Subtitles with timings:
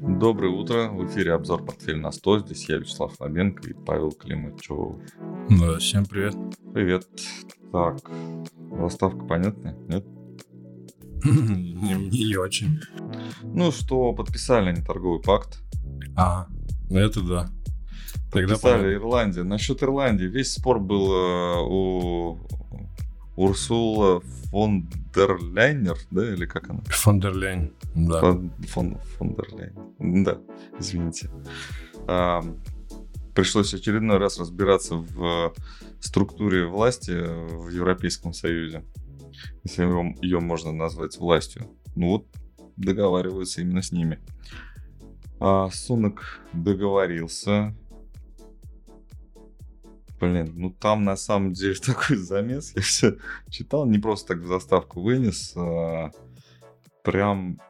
[0.00, 0.88] Доброе утро.
[0.88, 2.40] В эфире обзор портфель на 100.
[2.40, 4.96] Здесь я, Вячеслав Лобенко и Павел Климачев.
[5.48, 6.34] Да, всем привет.
[6.74, 7.06] Привет.
[7.72, 8.10] Так,
[8.78, 9.74] заставка понятная?
[9.88, 10.04] Нет?
[11.24, 12.80] не, не очень.
[13.42, 15.60] Ну что, подписали они торговый пакт.
[16.14, 16.46] А,
[16.90, 17.48] это да.
[18.30, 19.44] Тогда подписали Ирландия.
[19.44, 20.26] Насчет Ирландии.
[20.26, 22.38] Весь спор был э, у
[23.36, 26.80] Урсула фон дер Ляйнер, да, или как она?
[26.86, 28.20] Фон дер Ляйн, да.
[28.20, 30.38] Фон, фон, фон дер Ляйн, да,
[30.78, 31.30] извините.
[32.06, 32.42] А,
[33.34, 35.52] пришлось очередной раз разбираться в
[36.00, 38.84] структуре власти в Европейском Союзе,
[39.64, 39.84] если
[40.22, 41.66] ее можно назвать властью.
[41.94, 42.26] Ну вот,
[42.76, 44.18] договариваются именно с ними.
[45.40, 47.74] А Сунок договорился,
[50.20, 52.72] Блин, ну там на самом деле такой замес.
[52.74, 53.16] Я все
[53.48, 55.52] читал, не просто так в заставку вынес.
[55.56, 56.10] А,
[57.02, 57.60] прям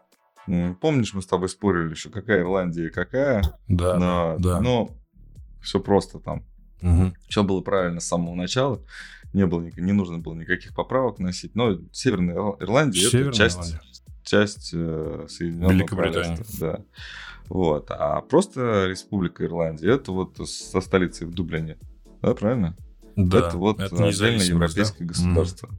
[0.81, 3.43] Помнишь, мы с тобой спорили еще, какая Ирландия и какая?
[3.67, 4.61] Да, но, да.
[4.61, 4.91] Но
[5.61, 6.45] все просто там.
[6.83, 7.15] Угу.
[7.29, 8.81] Все было правильно с самого начала.
[9.33, 11.57] Не, было, не нужно было никаких поправок носить.
[11.57, 13.81] Но Северная Ирландия Северная это часть, Ирландия.
[14.23, 16.45] часть э, Соединенного Великобритании.
[16.61, 16.85] Да.
[17.49, 17.91] Вот.
[17.91, 21.77] А просто Республика Ирландия это вот со столицей в Дублине.
[22.23, 22.77] Да, правильно?
[23.17, 25.13] Да, это вот это отдельное европейское да?
[25.15, 25.67] государство.
[25.69, 25.73] Mm.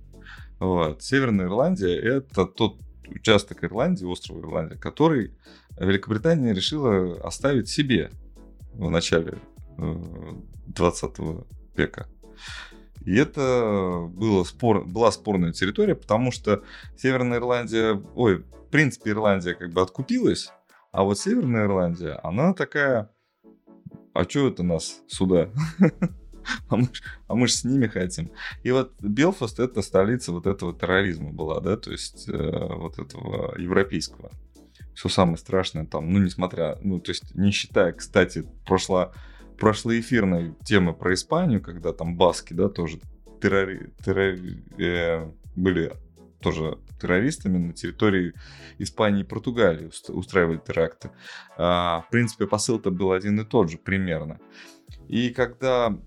[0.59, 1.03] Вот.
[1.03, 5.33] Северная Ирландия это тот участок Ирландии, острова Ирландия, который
[5.79, 8.11] Великобритания решила оставить себе
[8.73, 9.37] в начале
[9.77, 11.41] 20 э,
[11.75, 12.07] века.
[13.05, 16.63] И это было спор, была спорная территория, потому что
[16.97, 20.51] Северная Ирландия, ой, в принципе, Ирландия как бы откупилась,
[20.91, 23.09] а вот Северная Ирландия, она такая,
[24.13, 25.49] а что это нас сюда?
[26.69, 26.89] а мы,
[27.27, 28.31] а мы же с ними хотим.
[28.63, 33.57] И вот Белфаст это столица вот этого терроризма была, да, то есть э, вот этого
[33.57, 34.31] европейского.
[34.93, 39.11] Все самое страшное там, ну, несмотря, ну, то есть не считая, кстати, прошла,
[39.59, 42.99] эфирная тема про Испанию, когда там баски, да, тоже
[43.41, 45.93] террори, террори, э, были
[46.41, 48.33] тоже террористами на территории
[48.77, 51.11] Испании и Португалии устраивали теракты.
[51.57, 54.39] А, в принципе, посыл-то был один и тот же примерно.
[55.07, 55.97] И когда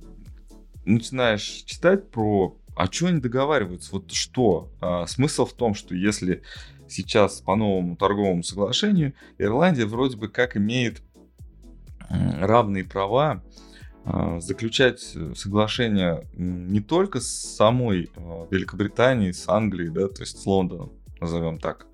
[0.85, 4.71] начинаешь читать про, а что они договариваются, вот что?
[4.81, 6.43] А, смысл в том, что если
[6.89, 11.03] сейчас по новому торговому соглашению Ирландия вроде бы как имеет
[12.09, 13.43] равные права
[14.05, 15.01] а, заключать
[15.37, 21.59] соглашения не только с самой а, Великобританией, с Англией, да, то есть с Лондоном, назовем
[21.59, 21.87] так,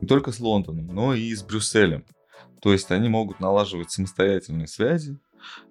[0.00, 2.04] не только с Лондоном, но и с Брюсселем.
[2.60, 5.18] То есть они могут налаживать самостоятельные связи,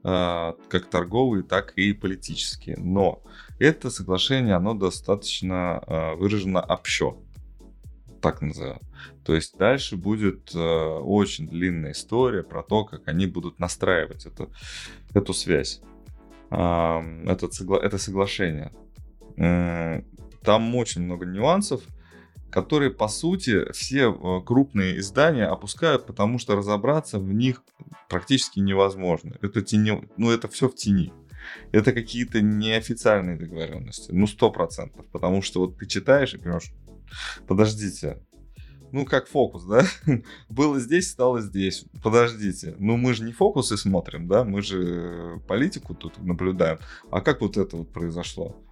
[0.03, 2.77] как торговые, так и политические.
[2.77, 3.23] Но
[3.59, 7.17] это соглашение, оно достаточно а, выражено общо,
[8.21, 8.79] так назовем.
[9.23, 14.51] То есть дальше будет а, очень длинная история про то, как они будут настраивать эту,
[15.13, 15.81] эту связь,
[16.49, 17.49] это,
[17.81, 18.71] это соглашение.
[19.35, 21.81] Там очень много нюансов,
[22.53, 27.63] которые, по сути, все э, крупные издания опускают, потому что разобраться в них
[28.09, 29.35] практически невозможно.
[29.41, 30.07] Это, тени...
[30.17, 31.11] ну, это все в тени.
[31.71, 34.11] Это какие-то неофициальные договоренности.
[34.11, 35.05] Ну, сто процентов.
[35.11, 36.71] Потому что вот ты читаешь и понимаешь,
[37.47, 38.21] подождите,
[38.91, 39.83] ну, как фокус, да?
[40.49, 41.85] Было здесь, стало здесь.
[42.03, 42.75] Подождите.
[42.77, 44.43] Ну, мы же не фокусы смотрим, да?
[44.43, 46.77] Мы же политику тут наблюдаем.
[47.09, 48.63] А как вот это вот произошло?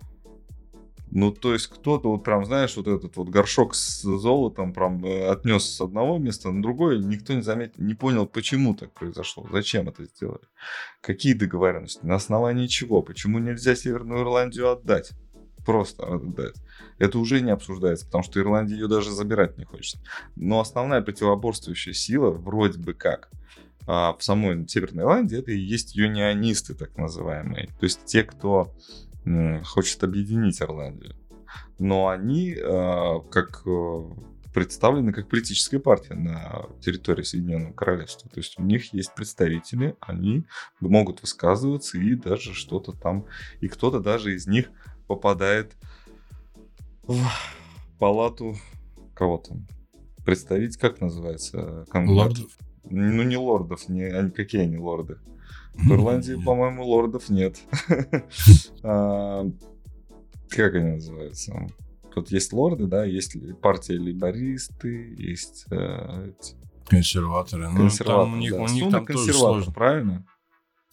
[1.12, 5.28] Ну, то есть кто-то вот прям, знаешь, вот этот вот горшок с золотом прям э,
[5.28, 9.90] отнес с одного места на другое, никто не заметил, не понял, почему так произошло, зачем
[9.90, 10.44] это сделали,
[11.02, 15.12] какие договоренности, на основании чего, почему нельзя Северную Ирландию отдать,
[15.66, 16.56] просто отдать.
[16.98, 20.00] Это уже не обсуждается, потому что Ирландия ее даже забирать не хочет.
[20.38, 23.30] Но основная противоборствующая сила вроде бы как
[23.86, 27.68] а, в самой Северной Ирландии это и есть юнионисты, так называемые.
[27.68, 28.74] То есть те, кто
[29.66, 31.16] хочет объединить Ирландию.
[31.80, 34.10] Но они э, как э,
[34.54, 38.30] представлены как политическая партия на территории Соединенного Королевства.
[38.30, 40.46] То есть у них есть представители, они
[40.80, 43.26] могут высказываться и даже что-то там,
[43.60, 44.72] и кто-то даже из них
[45.08, 45.76] попадает
[47.04, 47.28] в
[48.00, 48.56] палату
[49.14, 49.68] кого там
[50.26, 51.86] представить, как называется?
[51.94, 52.58] Лордов?
[52.84, 55.20] Ну, не лордов, не, они, какие они лорды?
[55.74, 57.60] В Ирландии, по-моему, лордов нет.
[58.84, 59.46] А,
[60.50, 61.54] как они называются?
[62.14, 66.32] Тут есть лорды, да, есть партия либористы, есть э,
[66.88, 67.70] консерваторы.
[67.70, 67.88] Ну,
[68.24, 69.72] у них, у них там тоже сложно.
[69.72, 70.26] правильно?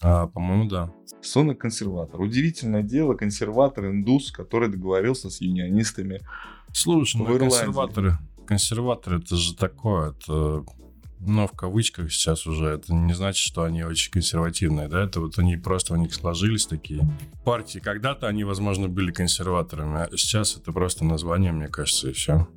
[0.01, 0.93] А, по-моему, да.
[1.21, 2.21] Сунок консерватор.
[2.21, 6.21] Удивительное дело, консерватор индус, который договорился с юнионистами.
[6.71, 10.63] Слушай, ну консерваторы, консерваторы это же такое, это
[11.19, 15.03] Но в кавычках сейчас уже это не значит, что они очень консервативные, да?
[15.03, 17.01] Это вот они просто у них сложились такие
[17.43, 17.79] партии.
[17.79, 22.47] Когда-то они, возможно, были консерваторами, а сейчас это просто название, мне кажется, и все.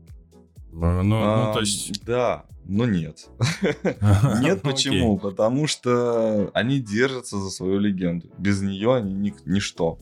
[0.70, 2.04] Ну, ну, а, то есть...
[2.04, 3.28] Да, но нет.
[4.40, 5.18] Нет, почему?
[5.18, 8.30] Потому что они держатся за свою легенду.
[8.38, 9.98] Без нее они ничто.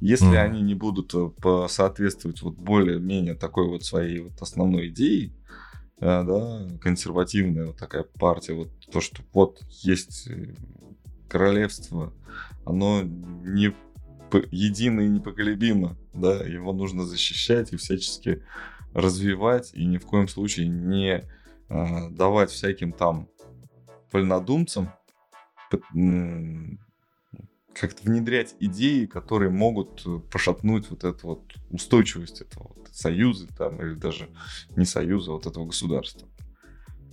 [0.00, 5.32] Если они не будут э, соответствовать вот более-менее такой вот своей вот основной идее,
[6.00, 10.54] да, консервативная вот такая партия, вот то, что вот есть э,
[11.28, 12.12] королевство,
[12.64, 13.74] оно не
[14.50, 18.42] едино и непоколебимо, да, его нужно защищать и всячески
[18.92, 21.24] развивать, и ни в коем случае не
[21.68, 23.28] э, давать всяким там
[24.12, 24.90] вольнодумцам
[27.80, 33.80] как-то внедрять идеи, которые могут э, пошатнуть вот эту вот устойчивость этого вот союза там,
[33.82, 34.28] или даже
[34.76, 36.28] не союза, а вот этого государства.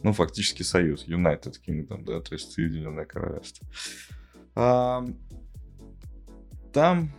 [0.03, 3.67] Ну, фактически союз, United Kingdom, да, то есть Соединенное Королевство.
[4.55, 5.05] А,
[6.71, 7.11] там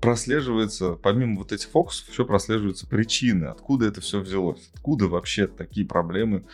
[0.00, 5.86] прослеживается, помимо вот этих фокусов, еще прослеживаются причины, откуда это все взялось, откуда вообще такие
[5.86, 6.44] проблемы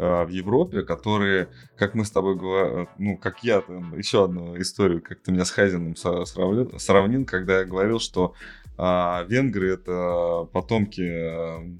[0.00, 5.02] в Европе, которые, как мы с тобой говорим, ну, как я, там, еще одну историю,
[5.02, 8.34] как ты меня с Хайзеном сравнил, сравнил когда я говорил, что
[8.78, 11.76] э, венгры это потомки, э,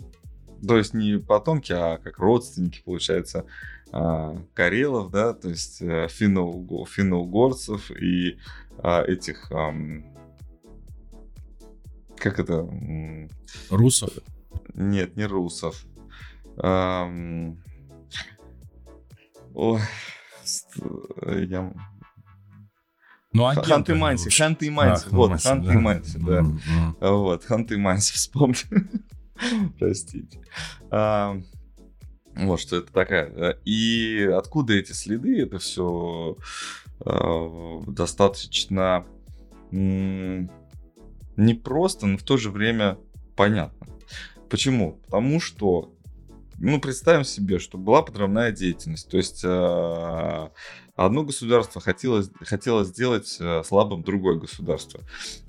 [0.67, 3.47] то есть не потомки, а как родственники, получается,
[3.93, 8.39] э, карелов, да, то есть э, финно-угорцев и
[8.83, 9.51] э, этих...
[9.51, 10.03] Э,
[12.17, 12.69] как это?
[13.71, 14.11] Русов?
[14.75, 15.87] Нет, не русов.
[19.55, 19.81] Ой,
[21.47, 21.73] я...
[23.33, 26.45] Ну, а Ханты Манси, Ханты Манси, вот, Ханты Манси, да.
[27.01, 28.57] Вот, Ханты Манси, вспомни.
[29.79, 30.41] Простите.
[30.91, 33.57] Вот, что это такая.
[33.65, 35.43] И откуда эти следы?
[35.43, 36.37] Это все
[37.01, 39.05] а, достаточно
[41.37, 42.99] непросто, но в то же время
[43.37, 43.87] понятно.
[44.49, 45.01] Почему?
[45.07, 45.93] Потому что,
[46.61, 49.09] ну, представим себе, что была подрывная деятельность.
[49.09, 50.49] То есть э,
[50.95, 55.01] одно государство хотело, хотело сделать э, слабым другое государство.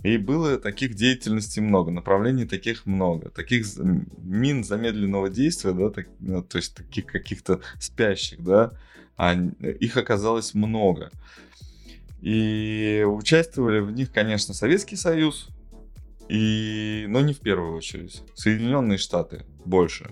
[0.04, 3.30] И было таких деятельностей много, направлений таких много.
[3.30, 8.72] Таких мин замедленного действия, да, так, ну, то есть таких каких-то спящих, да,
[9.18, 11.12] а их оказалось много.
[12.22, 15.50] И участвовали в них, конечно, Советский Союз,
[16.30, 18.24] и, но не в первую очередь.
[18.36, 20.10] Соединенные Штаты больше.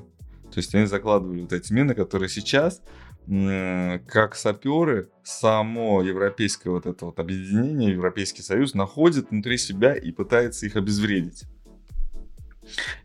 [0.59, 2.81] То есть они закладывали вот эти мины, которые сейчас,
[3.25, 10.65] как саперы, само европейское вот это вот объединение, Европейский Союз находит внутри себя и пытается
[10.65, 11.45] их обезвредить.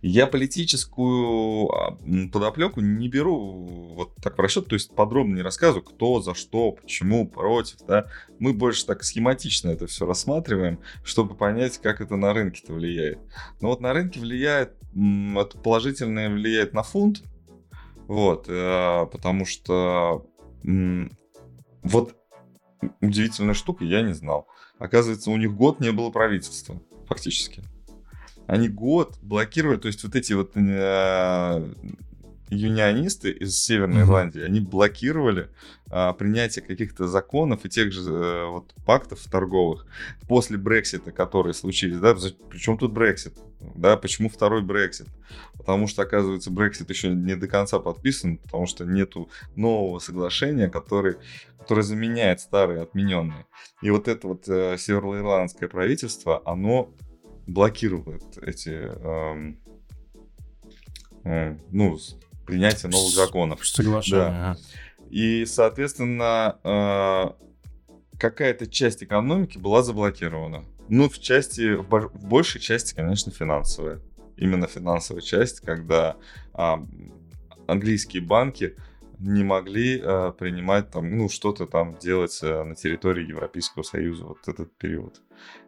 [0.02, 1.96] Я политическую а,
[2.32, 6.72] подоплеку не беру вот так в расчет, то есть подробно не рассказываю, кто, за что,
[6.72, 8.08] почему, против, да.
[8.40, 13.20] Мы больше так схематично это все рассматриваем, чтобы понять, как это на рынке-то влияет.
[13.60, 17.22] Но вот на рынке влияет, это положительное влияет на фунт,
[18.06, 20.26] вот, э, потому что
[21.82, 22.16] вот
[23.00, 24.46] удивительная штука, я не знал.
[24.78, 27.62] Оказывается, у них год не было правительства, фактически.
[28.46, 31.72] Они год блокировали, то есть вот эти вот э,
[32.50, 34.04] юнионисты из Северной mm-hmm.
[34.04, 35.50] Ирландии, они блокировали
[35.96, 39.86] а, принятие каких-то законов и тех же а, вот пактов торговых
[40.26, 42.16] после Брексита, которые случились, да,
[42.50, 43.38] причем тут Брексит,
[43.76, 45.06] да, почему второй Брексит?
[45.56, 51.14] Потому что, оказывается, Брексит еще не до конца подписан, потому что нету нового соглашения, который,
[51.60, 53.46] которое заменяет старые отмененные.
[53.80, 56.92] И вот это вот э, североирландское правительство, оно
[57.46, 59.54] блокирует эти э,
[61.22, 61.96] э, ну,
[62.46, 63.64] принятие новых законов.
[63.64, 64.28] Соглашение.
[64.28, 64.56] Да.
[65.14, 70.64] И, соответственно, э, какая-то часть экономики была заблокирована.
[70.88, 74.00] Ну, в части, в, большей части, конечно, финансовая.
[74.36, 76.16] Именно финансовая часть, когда
[76.52, 76.74] э,
[77.68, 78.74] английские банки
[79.20, 84.48] не могли э, принимать там, ну, что-то там делать э, на территории Европейского Союза вот
[84.48, 85.20] этот период.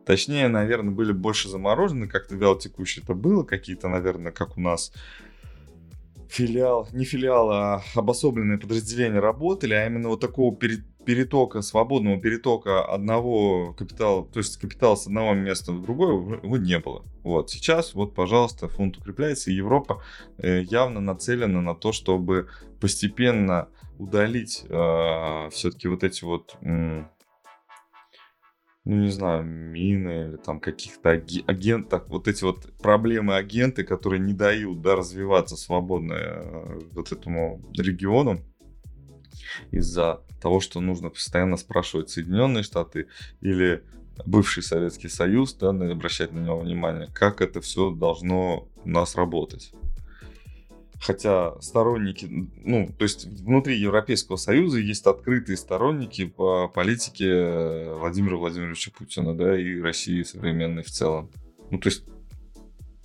[0.05, 4.93] Точнее, наверное, были больше заморожены, как-то вяло текущие это было, какие-то, наверное, как у нас
[6.29, 13.73] филиал, не филиал, а обособленные подразделения работали, а именно вот такого перетока, свободного перетока одного
[13.75, 17.05] капитала, то есть капитал с одного места в другое, его не было.
[17.23, 20.03] Вот сейчас, вот, пожалуйста, фунт укрепляется, и Европа
[20.39, 22.49] э, явно нацелена на то, чтобы
[22.81, 23.69] постепенно
[23.99, 26.57] удалить э, все-таки вот эти вот
[28.87, 34.33] ну, не знаю, мины или там каких-то агентов, вот эти вот проблемы агенты, которые не
[34.33, 38.41] дают, да, развиваться свободно э, вот этому региону,
[39.73, 43.09] из-за того, что нужно постоянно спрашивать Соединенные Штаты
[43.41, 43.83] или
[44.25, 49.73] бывший Советский Союз, да, обращать на него внимание, как это все должно у нас работать.
[51.01, 52.27] Хотя сторонники,
[52.65, 59.61] ну, то есть внутри Европейского Союза есть открытые сторонники по политике Владимира Владимировича Путина, да,
[59.61, 61.31] и России современной в целом.
[61.71, 62.05] Ну, то есть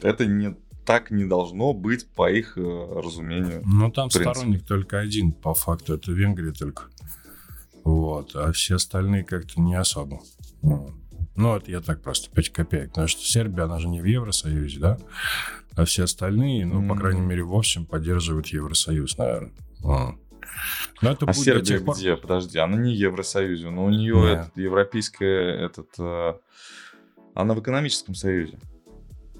[0.02, 0.56] это не
[0.86, 3.62] так не должно быть по их э, разумению.
[3.66, 6.86] Ну, там сторонник только один, по факту, это Венгрия только.
[7.84, 10.22] Вот, а все остальные как-то не особо.
[10.62, 12.90] Ну, это я так просто 5 копеек.
[12.90, 14.98] Потому что Сербия, она же не в Евросоюзе, да?
[15.76, 19.54] А все остальные, ну, по крайней мере, в общем, поддерживают Евросоюз, наверное.
[19.84, 20.16] А.
[21.02, 21.96] Но это а будет Сербия пор...
[21.96, 22.16] где?
[22.16, 24.42] Подожди, она не в Евросоюзе, но у нее yeah.
[24.42, 26.34] этот европейская, этот, э,
[27.34, 28.60] она в экономическом союзе.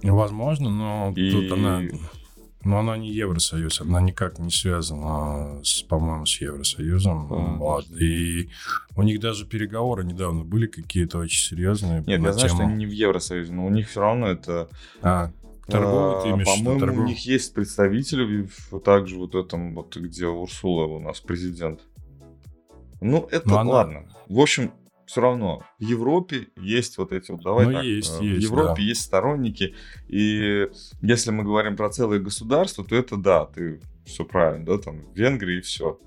[0.04, 1.32] Возможно, но И...
[1.32, 1.82] тут она...
[2.64, 7.34] Но она не Евросоюз, она никак не связана, с, по-моему, с Евросоюзом.
[7.34, 7.56] А.
[7.56, 7.90] Вот.
[8.00, 8.52] И
[8.96, 12.04] у них даже переговоры недавно были какие-то очень серьезные.
[12.06, 12.60] Нет, я знаю, тему...
[12.60, 14.70] что они не в Евросоюзе, но у них все равно это...
[15.02, 15.32] А,
[15.72, 17.06] торговые, ты имеешь По-моему, торговые?
[17.06, 21.82] у них есть представители вот также вот этом, вот где Урсула у нас президент.
[23.02, 24.00] Ну, это но ладно.
[24.00, 24.08] Она...
[24.28, 24.72] В общем,
[25.12, 28.76] все равно в Европе есть вот эти вот, давай ну, так, есть, в есть, Европе
[28.78, 28.82] да.
[28.82, 29.76] есть сторонники,
[30.08, 30.68] и
[31.02, 35.58] если мы говорим про целое государство, то это да, ты все правильно, да, там Венгрия
[35.58, 36.00] и все.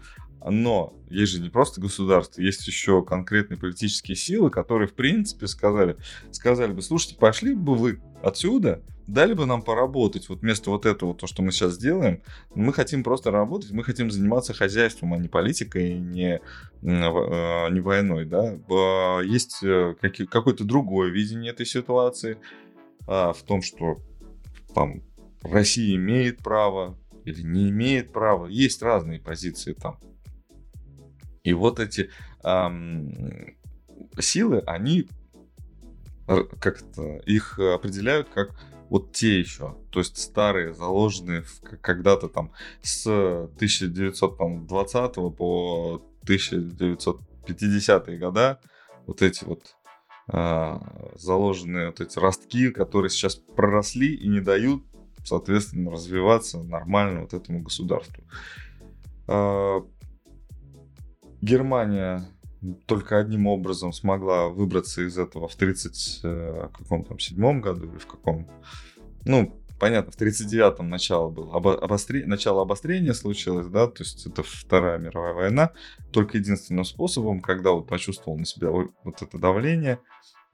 [0.47, 5.97] Но есть же не просто государство, есть еще конкретные политические силы, которые, в принципе, сказали,
[6.31, 11.15] сказали бы, слушайте, пошли бы вы отсюда, дали бы нам поработать, вот вместо вот этого,
[11.15, 12.23] то, что мы сейчас делаем,
[12.55, 16.41] мы хотим просто работать, мы хотим заниматься хозяйством, а не политикой, не, э,
[16.83, 18.57] не войной, да.
[19.23, 19.95] Есть э,
[20.31, 22.39] какое-то другое видение этой ситуации
[23.07, 23.99] а, в том, что
[24.75, 25.03] там
[25.43, 29.99] Россия имеет право или не имеет права, есть разные позиции там.
[31.43, 32.11] И вот эти
[32.43, 33.57] эм,
[34.19, 35.09] силы, они
[36.27, 38.59] как-то их определяют как
[38.95, 41.43] вот те еще, то есть старые, заложенные
[41.81, 48.61] когда-то там с 1920 по 1950-е года,
[49.09, 49.75] вот эти вот
[50.33, 50.79] э,
[51.17, 54.85] заложенные вот эти ростки, которые сейчас проросли и не дают,
[55.25, 58.23] соответственно, развиваться нормально вот этому государству.
[59.27, 59.81] Э,
[61.43, 62.29] Германия
[62.87, 67.99] только одним образом смогла выбраться из этого в 30 э, каком там седьмом году или
[67.99, 68.49] в каком.
[69.25, 72.25] Ну, понятно, в 39-м начало было, обо- обостре...
[72.27, 75.73] начало обострения случилось, да, то есть это Вторая мировая война,
[76.13, 80.01] только единственным способом, когда вот почувствовал на себя вот это давление,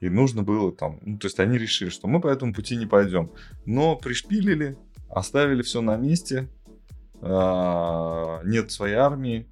[0.00, 2.86] и нужно было там, ну, то есть они решили, что мы по этому пути не
[2.86, 3.32] пойдем,
[3.66, 6.48] но пришпилили, оставили все на месте,
[7.22, 9.49] а, нет своей армии,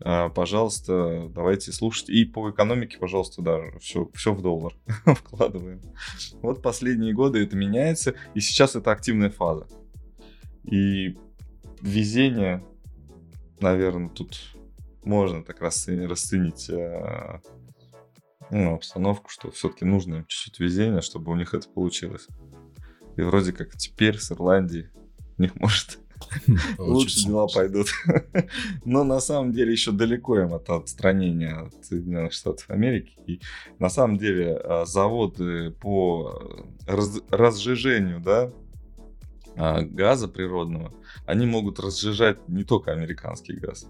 [0.00, 2.08] пожалуйста, давайте слушать.
[2.08, 4.74] И по экономике, пожалуйста, да, все, все в доллар
[5.06, 5.80] вкладываем.
[6.42, 9.66] Вот последние годы это меняется, и сейчас это активная фаза.
[10.64, 11.18] И
[11.80, 12.64] везение,
[13.60, 14.38] наверное, тут
[15.02, 16.70] можно так расценить, расценить
[18.50, 22.26] ну, обстановку, что все-таки нужно им чуть-чуть везения, чтобы у них это получилось.
[23.16, 24.88] И вроде как теперь с Ирландией
[25.36, 25.98] у них может
[26.78, 27.88] лучше дела пойдут.
[28.84, 33.12] Но на самом деле еще далеко им от отстранения от Соединенных Штатов Америки.
[33.26, 33.40] И
[33.78, 36.42] на самом деле а, заводы по
[36.86, 38.52] раз, разжижению да,
[39.56, 40.92] а, газа природного,
[41.26, 43.86] они могут разжижать не только американский газ.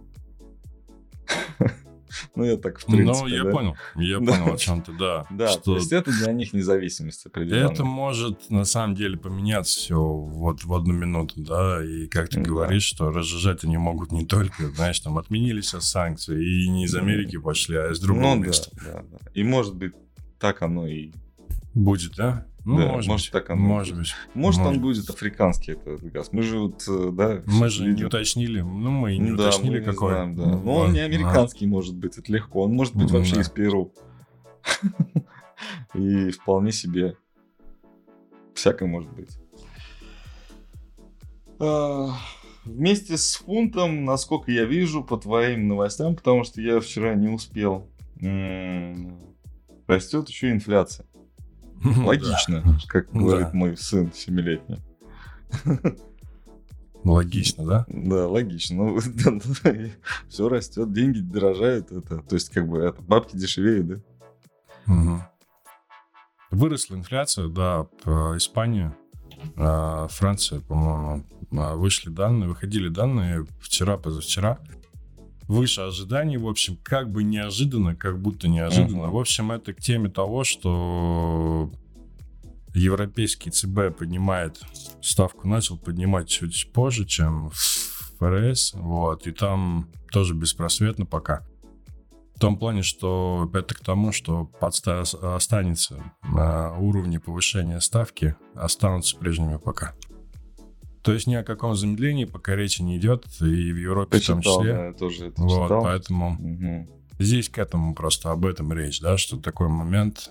[2.35, 3.50] Ну, я так, в принципе, Ну, я да?
[3.50, 3.77] понял.
[3.97, 4.33] Я да.
[4.33, 5.27] понял о чем ты, да.
[5.31, 5.61] Да, что...
[5.62, 7.73] то есть это для них независимость определенная.
[7.73, 12.41] Это может, на самом деле, поменяться все вот в одну минуту, да, и как ты
[12.41, 12.49] да.
[12.49, 16.95] говоришь, что разжижать они могут не только, знаешь, там отменили сейчас санкции, и не из
[16.95, 18.71] Америки пошли, а из другого ну, места.
[18.73, 19.19] Да, да, да.
[19.35, 19.93] И может быть,
[20.38, 21.12] так оно и
[21.79, 22.45] Будет, да?
[22.69, 23.33] Ну, да, может, может быть.
[23.33, 24.15] так оно может быть.
[24.35, 26.29] Может, может он будет африканский этот газ.
[26.33, 27.43] Мы же вот, э, да...
[27.47, 28.61] Мы же не уточнили.
[28.61, 30.13] Ну, мы не да, уточнили, какой.
[30.13, 30.45] Знаем, да.
[30.45, 31.69] Но он не американский а.
[31.69, 32.65] может быть, это легко.
[32.65, 33.41] Он может быть вообще да.
[33.41, 33.95] из Перу.
[35.95, 37.17] И вполне себе
[38.53, 39.31] всякое может быть.
[41.59, 42.19] А,
[42.67, 47.89] вместе с фунтом, насколько я вижу по твоим новостям, потому что я вчера не успел,
[49.87, 51.07] растет еще инфляция.
[51.83, 54.83] Логично, как говорит мой сын семилетний.
[57.05, 57.85] Логично, да?
[57.89, 58.77] Да, логично.
[58.77, 58.99] Ну,
[60.29, 61.91] все растет, деньги дорожают.
[61.93, 63.95] Это, то есть, как бы, это бабки дешевеют, да?
[64.87, 65.23] Угу.
[66.51, 68.93] Выросла инфляция, да, по Испании,
[69.57, 74.59] а, Франция, по-моему, а, вышли данные, выходили данные вчера, позавчера.
[75.49, 79.07] Выше ожиданий, в общем, как бы неожиданно, как будто неожиданно.
[79.07, 79.11] Uh-huh.
[79.11, 81.73] В общем, это к теме того, что
[82.75, 84.61] европейский ЦБ поднимает
[85.02, 87.50] ставку, начал поднимать чуть позже, чем
[88.19, 91.47] ФРС, вот, и там тоже беспросветно пока.
[92.37, 99.17] В том плане, что это к тому, что подста- останется на уровне повышения ставки, останутся
[99.17, 99.95] прежними пока.
[101.09, 104.43] То есть ни о каком замедлении пока речи не идет, и в Европе Почитал, в
[104.43, 104.73] том числе.
[104.75, 105.83] Да, я тоже это вот, читал.
[105.83, 106.88] поэтому Угу.
[107.19, 110.31] здесь к этому просто об этом речь, да, что такой момент,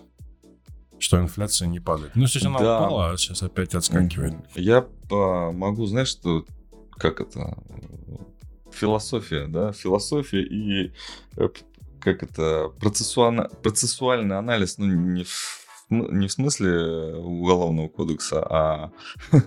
[1.00, 2.12] что инфляция не падает.
[2.16, 2.78] Ну, сейчас она Да.
[2.78, 4.36] упала, а сейчас опять отскакивает.
[4.54, 6.46] Я а, могу, знаешь, что
[6.92, 7.58] как это
[8.72, 10.94] философия, да, философия и
[11.38, 11.50] э,
[12.00, 18.92] как это процессуально, процессуальный анализ, ну не в, не в смысле уголовного кодекса, а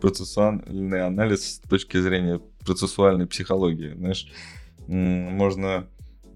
[0.00, 4.26] процессуальный анализ с точки зрения процессуальной психологии, знаешь,
[4.86, 5.86] можно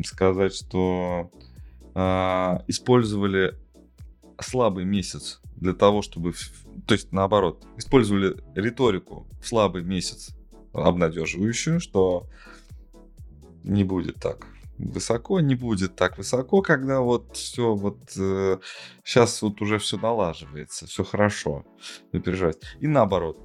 [0.04, 1.30] сказать, что
[1.94, 3.58] а, использовали
[4.40, 6.32] слабый месяц для того, чтобы...
[6.86, 10.30] То есть, наоборот, использовали риторику в слабый месяц
[10.72, 12.26] обнадеживающую, что
[13.64, 14.46] не будет так
[14.78, 21.04] высоко, не будет так высоко, когда вот все вот сейчас вот уже все налаживается, все
[21.04, 21.64] хорошо,
[22.12, 22.58] не переживать.
[22.80, 23.38] И наоборот,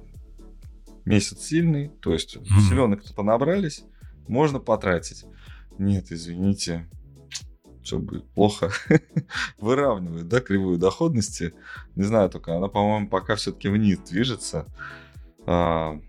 [1.04, 2.60] месяц сильный, то есть Мгм.
[2.60, 3.84] селенок-то понабрались,
[4.28, 5.24] можно потратить.
[5.78, 6.88] Нет, извините,
[7.82, 8.70] все будет плохо.
[9.58, 11.52] Выравнивают, да, кривую доходности.
[11.96, 14.66] Не знаю, только она, по-моему, пока все-таки вниз движется.
[15.46, 16.00] А,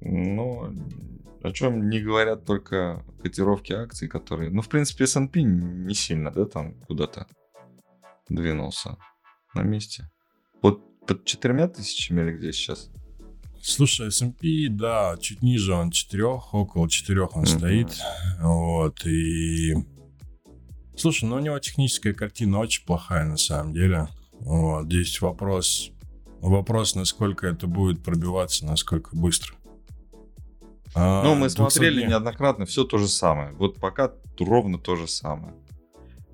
[0.00, 0.72] но
[1.42, 4.50] о чем не говорят только котировки акций, которые...
[4.50, 7.26] Ну, в принципе, S&P не сильно, да, там куда-то
[8.28, 8.96] двинулся
[9.54, 10.10] на месте.
[10.62, 12.90] Вот под четырьмя тысячами или где сейчас?
[13.60, 17.58] Слушай, S&P, да, чуть ниже он четырех, около четырех он Мгм.
[17.58, 17.98] стоит.
[18.40, 19.74] Вот, и...
[20.96, 24.08] Слушай, ну у него техническая картина очень плохая на самом деле.
[24.40, 25.90] Вот, здесь вопрос...
[26.40, 29.54] Вопрос, насколько это будет пробиваться, насколько быстро.
[30.94, 32.08] А, Ну, мы 200 смотрели дней.
[32.08, 33.52] неоднократно все то же самое.
[33.52, 35.54] Вот пока ровно то же самое.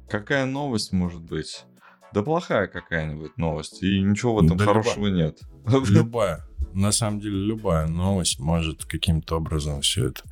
[0.08, 1.64] Какая новость может быть?
[2.12, 3.82] Да плохая какая-нибудь новость.
[3.82, 5.38] И ничего в этом Да хорошего нет.
[5.66, 10.22] Любая, на самом деле любая новость может каким-то образом все это.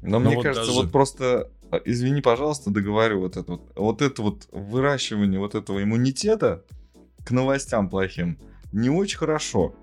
[0.00, 3.72] Но Ну мне вот кажется, даже- вот просто, а, извини, пожалуйста, договорю вот это вот.
[3.76, 6.64] Вот это вот выращивание вот этого иммунитета
[7.24, 8.38] к новостям плохим
[8.72, 9.74] не очень хорошо.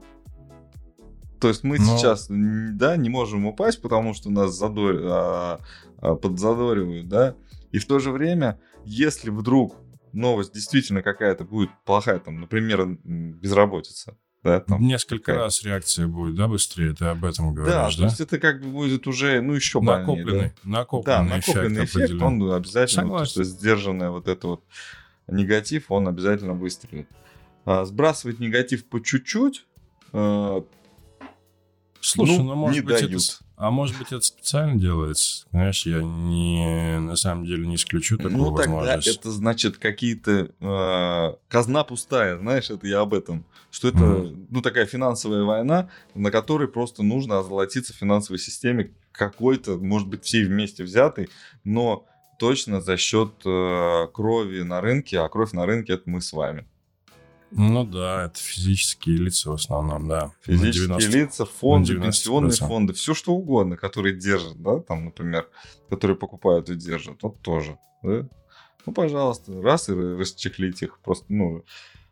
[1.39, 4.95] То есть мы Но- сейчас, да, не можем упасть, потому что нас задор...
[5.03, 5.59] а,
[5.97, 7.35] а, подзадоривают, да.
[7.71, 9.75] И в то же время, если вдруг
[10.13, 16.35] новость действительно какая-то будет плохая, там, например, безработица, да, там, Несколько какая- раз реакция будет,
[16.35, 16.93] да, быстрее?
[16.93, 18.07] Ты об этом да, говоришь, то да?
[18.07, 20.11] есть это как бы будет уже, ну, еще больнее, да.
[20.13, 23.25] Накопленный, Да, накопленный, накопленный эффект, эффект, он обязательно, Согласен.
[23.25, 24.63] то, что сдержанный вот это вот
[25.27, 27.09] негатив, он обязательно выстрелит.
[27.65, 29.65] А, сбрасывать негатив по чуть-чуть,
[30.13, 30.61] э,
[32.07, 33.21] Слушай, ну, ну, может не быть, это, дают.
[33.21, 35.45] с- а может быть, это специально делается?
[35.51, 39.07] Знаешь, я не, на самом деле не исключу такую ну тогда возможность.
[39.07, 44.47] это значит какие-то э, казна пустая, знаешь, это я об этом, что это Мгм.
[44.49, 50.23] ну такая финансовая война, на которой просто нужно озолотиться в финансовой системе какой-то, может быть,
[50.25, 51.29] всей вместе взятой,
[51.63, 52.05] но
[52.37, 56.65] точно за счет э, крови на рынке, а кровь на рынке это мы с вами.
[57.51, 60.31] Ну да, это физические лица в основном, да.
[60.41, 61.17] Физические 90.
[61.17, 62.01] лица, фонды, 90%.
[62.03, 65.47] пенсионные фонды, все что угодно, которые держат, да, там, например,
[65.89, 68.27] которые покупают и держат, вот тоже, да?
[68.85, 71.63] Ну, пожалуйста, раз и расчехлить их, просто, ну,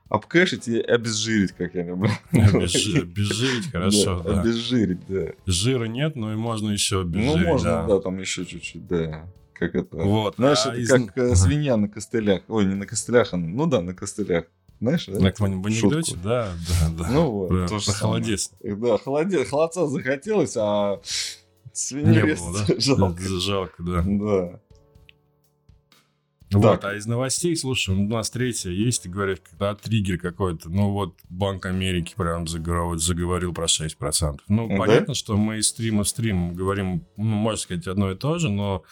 [0.10, 2.10] обкэшить и обезжирить, как я люблю.
[2.32, 4.42] Обезжи- Обезжирить хорошо, да.
[4.42, 5.34] Обезжирить, да.
[5.46, 7.88] Жира нет, но и можно еще Ну, обезжирить, можно, да.
[7.88, 9.28] да, там еще чуть-чуть, да.
[9.54, 9.98] Как это...
[9.98, 10.36] Вот.
[10.38, 12.42] Знаешь, а это из- как э, свинья на костылях.
[12.48, 14.46] Ой, не на костылях, а ну да, на костылях.
[14.80, 15.14] Знаешь, да?
[15.14, 17.10] Эту каком-нибудь анекдоте, да, да, да.
[17.10, 18.00] Ну вот, Про- то же самое.
[18.22, 18.52] холодец.
[18.62, 21.02] Да, холодец, холодца захотелось, а Не
[21.74, 22.76] свинью было, резать да?
[22.80, 23.24] жалко.
[23.24, 24.04] Да, Жалко, да.
[24.06, 24.60] Да.
[26.52, 26.84] Вот, Так.
[26.84, 30.70] а из новостей, слушай, у нас третья есть, ты говоришь, когда триггер какой-то.
[30.70, 34.38] Ну вот Банк Америки прям заговорил, заговорил про 6%.
[34.50, 34.76] Ну, Да?
[34.78, 38.50] понятно, что мы из стрима в стрим говорим, ну, можно сказать, одно и то же,
[38.52, 38.84] но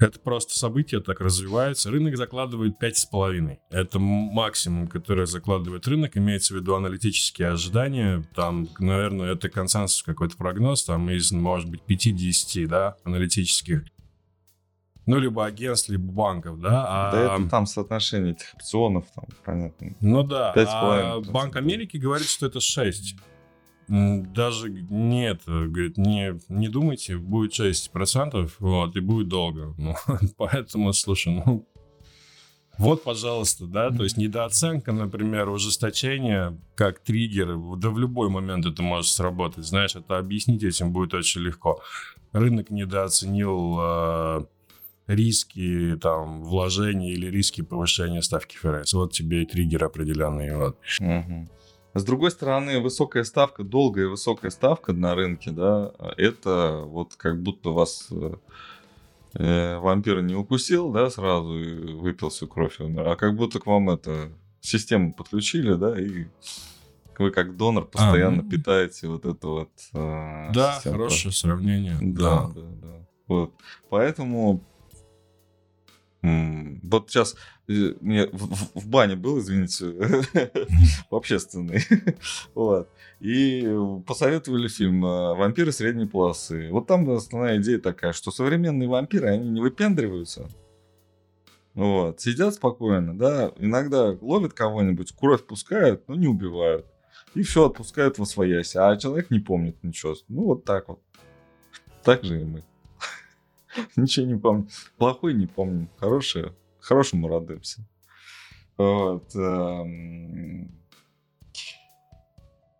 [0.00, 1.90] это просто событие так развивается.
[1.90, 3.58] Рынок закладывает 5,5.
[3.70, 6.16] Это максимум, который закладывает рынок.
[6.16, 8.24] Имеется в виду аналитические ожидания.
[8.34, 10.84] Там, наверное, это консенсус какой-то прогноз.
[10.84, 13.84] Там из, может быть, 5-10, да, аналитических.
[15.06, 16.84] Ну, либо агентств, либо банков, да.
[16.86, 19.96] А, Да это там соотношение этих опционов, там, понятно.
[20.00, 21.30] Ну да, а 5,5%.
[21.30, 23.16] Банк Америки говорит, что это 6.
[23.90, 29.74] Даже нет, говорит, не, не думайте, будет 6%, вот, и будет долго.
[29.78, 29.96] Ну,
[30.36, 31.66] поэтому, слушай, ну,
[32.78, 38.80] вот, пожалуйста, да, то есть недооценка, например, ужесточение как триггер, да в любой момент это
[38.80, 41.82] может сработать, знаешь, это объяснить этим будет очень легко.
[42.32, 44.44] Рынок недооценил э,
[45.08, 48.92] риски там вложений или риски повышения ставки ФРС.
[48.94, 50.56] Вот тебе и триггер определенный.
[50.56, 50.78] Вот.
[51.00, 51.48] Угу.
[51.92, 57.70] С другой стороны, высокая ставка, долгая высокая ставка на рынке, да, это вот как будто
[57.70, 58.34] вас э,
[59.34, 63.90] э, вампир не укусил, да, сразу и выпил всю кровь а как будто к вам
[63.90, 66.26] это систему подключили, да, и
[67.18, 68.48] вы как донор постоянно а, ну...
[68.48, 69.70] питаете вот это вот.
[69.92, 70.94] Э, да, систему.
[70.94, 71.98] хорошее сравнение.
[72.00, 73.06] Да, да, да, да.
[73.26, 73.52] Вот.
[73.90, 74.64] Поэтому
[76.22, 77.36] вот сейчас
[78.00, 79.86] мне в, в бане был, извините,
[81.10, 81.82] в общественной.
[82.54, 82.88] вот.
[83.20, 83.68] И
[84.06, 86.68] посоветовали фильм э, «Вампиры средней полосы».
[86.70, 90.48] Вот там основная идея такая, что современные вампиры, они не выпендриваются.
[91.74, 92.20] Вот.
[92.20, 96.86] Сидят спокойно, да, иногда ловят кого-нибудь, кровь пускают, но не убивают.
[97.34, 98.74] И все, отпускают во своясь.
[98.74, 100.16] А человек не помнит ничего.
[100.28, 101.00] Ну, вот так вот.
[102.02, 102.64] Так же и мы.
[103.96, 104.68] Ничего не помню.
[104.96, 105.88] Плохой не помню.
[105.98, 106.54] Хорошее.
[106.90, 107.86] Хорошему радуемся.
[108.76, 109.32] Вот.
[109.36, 110.72] Эм,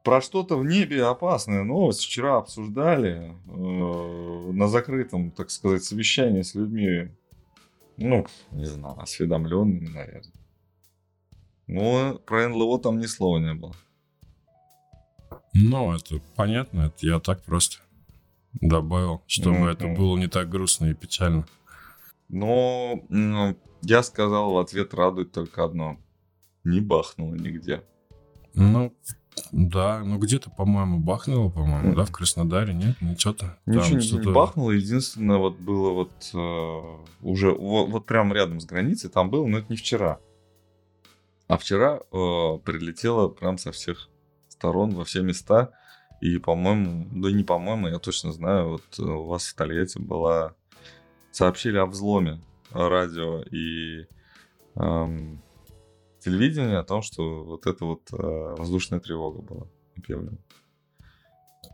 [0.03, 2.01] про что-то в небе опасная новость.
[2.01, 7.13] Вчера обсуждали э, на закрытом, так сказать, совещании с людьми,
[7.99, 10.33] ну, не знаю, осведомленными, наверное.
[11.69, 13.77] Но про НЛО там ни слова не было.
[15.55, 17.77] Ну, это понятно, это я так просто
[18.55, 19.73] добавил, чтобы mm-hmm.
[19.73, 21.47] это было не так грустно и печально.
[22.31, 25.99] Но ну, я сказал в ответ радует только одно.
[26.65, 27.83] Не бахнуло нигде.
[28.55, 28.95] Ну,
[29.53, 31.97] да, ну где-то, по-моему, бахнуло, по-моему, mm-hmm.
[31.97, 33.59] да, в Краснодаре, нет, ничего-то.
[33.67, 38.65] Ничего не, не бахнуло, единственное, вот было вот э, уже, вот, вот прямо рядом с
[38.65, 40.19] границей там было, но это не вчера.
[41.49, 44.09] А вчера э, прилетело прям со всех
[44.49, 45.73] сторон, во все места.
[46.21, 50.55] И, по-моему, да не по-моему, я точно знаю, вот э, у вас в Тольятти была...
[51.31, 52.41] Сообщили о взломе
[52.71, 54.07] радио и
[54.75, 55.43] эм,
[56.21, 58.17] телевидения о том, что вот эта вот э,
[58.59, 59.67] воздушная тревога была
[59.97, 60.39] объявлена.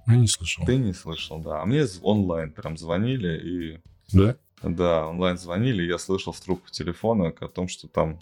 [0.07, 0.65] Я не слышал.
[0.65, 1.63] Ты не слышал, да.
[1.63, 3.81] А мне онлайн прям звонили и...
[4.17, 4.37] Да?
[4.63, 8.19] Да, онлайн звонили, я слышал в трубку телефона о том, что там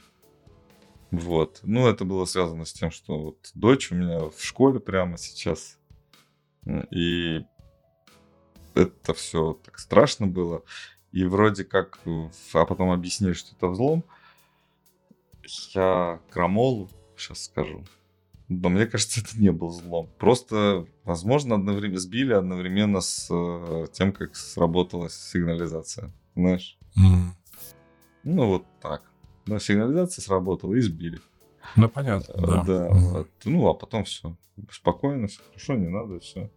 [1.11, 1.61] вот.
[1.63, 5.79] Ну, это было связано с тем, что вот дочь у меня в школе прямо сейчас
[6.91, 7.45] и
[8.75, 10.65] это все так страшно было.
[11.15, 12.01] И вроде как,
[12.55, 14.03] а потом объяснили, что это взлом.
[15.73, 17.85] Я крамолу сейчас скажу.
[18.49, 20.11] Но мне кажется, это не был взлом.
[20.19, 26.13] Просто, возможно, одновременно сбили одновременно с э, тем, как сработала сигнализация.
[26.35, 26.77] Знаешь?
[26.99, 27.29] Mm.
[28.25, 29.05] Ну, вот так.
[29.47, 31.21] Да, сигнализация сработала и сбили.
[31.77, 32.65] Ну, понятно, э, да.
[32.65, 33.29] да вот.
[33.45, 34.37] Ну, а потом все.
[34.69, 36.51] Спокойно, все хорошо, не надо, все.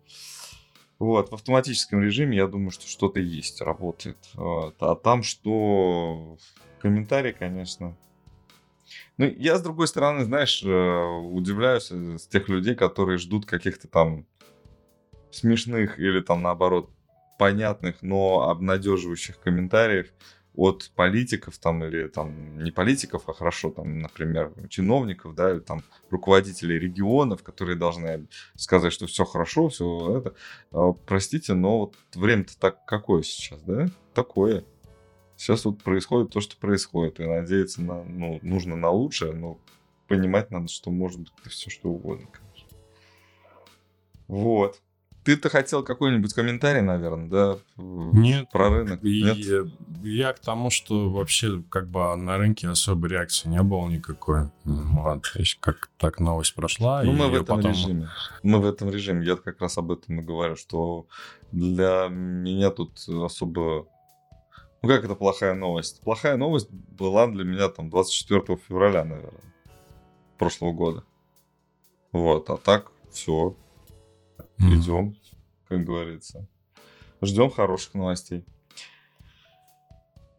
[0.99, 4.17] Вот, в автоматическом режиме, я думаю, что что-то есть, работает.
[4.33, 4.75] Вот.
[4.79, 6.37] А там что...
[6.79, 7.95] Комментарии, конечно.
[9.17, 13.87] Ну, я, с другой стороны, знаешь, э, удивляюсь э, с тех людей, которые ждут каких-то
[13.87, 14.25] там
[15.31, 16.89] смешных или там, наоборот,
[17.37, 20.11] понятных, но обнадеживающих комментариев
[20.57, 25.83] от политиков там или там не политиков, а хорошо там, например, чиновников, да, или там
[26.09, 30.35] руководителей регионов, которые должны сказать, что все хорошо, все это.
[30.71, 33.87] А, простите, но вот время-то так какое сейчас, да?
[34.15, 34.65] Такое.
[35.35, 39.59] Сейчас вот происходит то, что происходит, и надеяться на, ну, нужно на лучшее, но
[40.07, 42.67] понимать надо, что может быть все что угодно, конечно.
[44.27, 44.81] Вот.
[45.27, 47.57] Ты-то хотел какой-нибудь комментарий, наверное, да?
[47.75, 48.49] Нет.
[48.49, 49.03] Про рынок?
[49.03, 49.67] Нет?
[50.01, 54.49] Я к тому, что вообще как бы на рынке особой реакции не было никакой.
[54.63, 55.25] Вот.
[55.59, 57.03] Как так новость прошла.
[57.03, 57.71] Ну, мы в этом потом...
[57.73, 58.07] режиме.
[58.41, 59.25] Мы в этом режиме.
[59.25, 61.07] Я как раз об этом и говорю, что
[61.51, 63.85] для меня тут особо...
[64.81, 65.99] Ну, как это плохая новость?
[66.03, 69.53] Плохая новость была для меня там 24 февраля, наверное,
[70.37, 71.03] прошлого года.
[72.13, 73.57] Вот, а так все,
[74.59, 74.75] Mm.
[74.75, 75.15] Идем,
[75.67, 76.47] как говорится.
[77.21, 78.45] Ждем хороших новостей.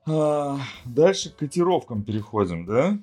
[0.07, 2.99] А, дальше к котировкам переходим, да?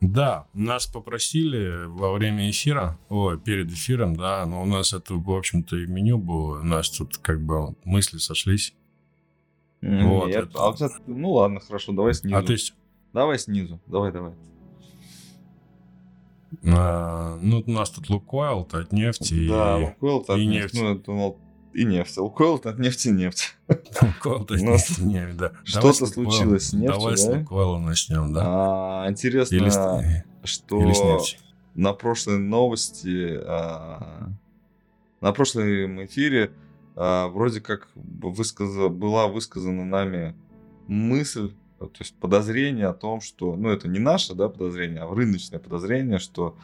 [0.00, 5.30] Да, нас попросили во время эфира, ой, перед эфиром, да, но у нас это, в
[5.30, 8.74] общем-то, и меню было, у нас тут как бы мысли сошлись.
[9.82, 10.58] Mm, вот, Нет, это...
[10.58, 10.74] а,
[11.06, 12.36] ну ладно, хорошо, давай снизу.
[12.36, 12.56] А ты...
[13.12, 14.32] Давай снизу, давай, давай.
[16.64, 20.74] А, ну, у нас тут Лукойл, от нефти да, и, Лукойл, от и нефть.
[20.74, 20.74] нефть.
[20.82, 21.38] Ну, я думал,
[21.72, 22.16] и нефть.
[22.18, 23.56] Лукойл, от нефти, нефть.
[23.68, 25.52] Лукойл, от Ну, нефти, нефть, да.
[25.64, 27.26] что-то случилось с нефтью, Давай с?
[27.26, 28.42] Лукойла начнем, да.
[29.04, 30.12] А, интересно,
[30.44, 31.38] что нефти.
[31.74, 34.28] на прошлой новости, а,
[35.20, 36.50] на прошлом эфире
[36.96, 40.34] а, вроде как высказа- была высказана нами
[40.88, 41.52] мысль,
[41.88, 46.18] то есть подозрение о том, что, ну это не наше, да, подозрение, а рыночное подозрение,
[46.18, 46.56] что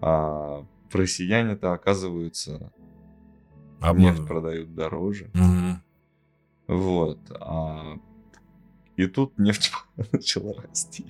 [0.00, 2.72] а, россияне-то оказывается нефть
[3.80, 4.26] Обманываю.
[4.26, 5.30] продают дороже.
[5.34, 5.82] Мгм.
[6.68, 7.18] Вот.
[7.30, 7.96] а,
[8.96, 9.72] и тут нефть
[10.12, 11.06] начала расти.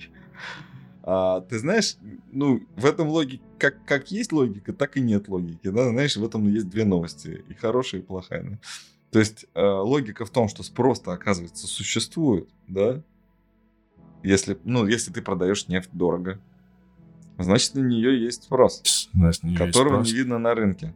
[1.03, 1.97] А, ты знаешь,
[2.31, 6.23] ну, в этом логике, как, как есть логика, так и нет логики, да, знаешь, в
[6.23, 8.43] этом есть две новости, и хорошая, и плохая.
[8.43, 8.59] да.
[9.11, 13.03] То есть э, логика в том, что спрос-то, оказывается, существует, да,
[14.23, 16.39] если, ну, если ты продаешь нефть дорого,
[17.37, 20.07] значит, на нее есть спрос У нас не есть которого спрос.
[20.07, 20.93] не видно на рынке.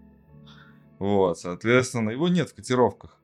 [1.00, 3.18] Вот, соответственно, его нет в котировках.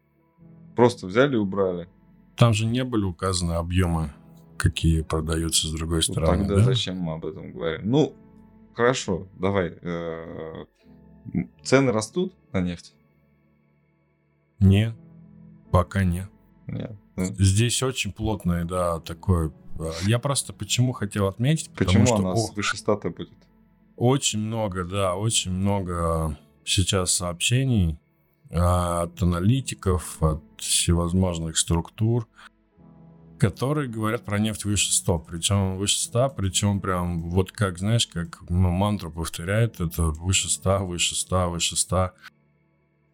[0.75, 1.87] Просто взяли и убрали.
[2.35, 4.11] Там же не были указаны объемы,
[4.57, 6.39] какие продаются с другой Ну, стороны.
[6.39, 6.63] Тогда да?
[6.63, 7.81] зачем мы об этом говорим?
[7.89, 8.15] Ну,
[8.73, 9.77] хорошо, давай.
[9.81, 10.65] э,
[11.63, 12.93] Цены растут на нефть?
[14.59, 14.95] Не,
[15.71, 16.29] пока нет.
[16.67, 16.93] Нет.
[17.15, 19.51] Ну, Здесь очень плотное, да, такое.
[20.05, 23.29] Я просто почему хотел отметить, Почему потому что она о- свыше 100 будет?
[23.95, 27.97] очень много, да, очень много сейчас сообщений
[28.49, 32.27] от аналитиков, от всевозможных структур,
[33.39, 35.19] которые говорят про нефть выше 100.
[35.19, 40.85] Причем выше 100, причем прям вот как, знаешь, как ну, мантру повторяет, это выше 100,
[40.85, 42.11] выше 100, выше 100.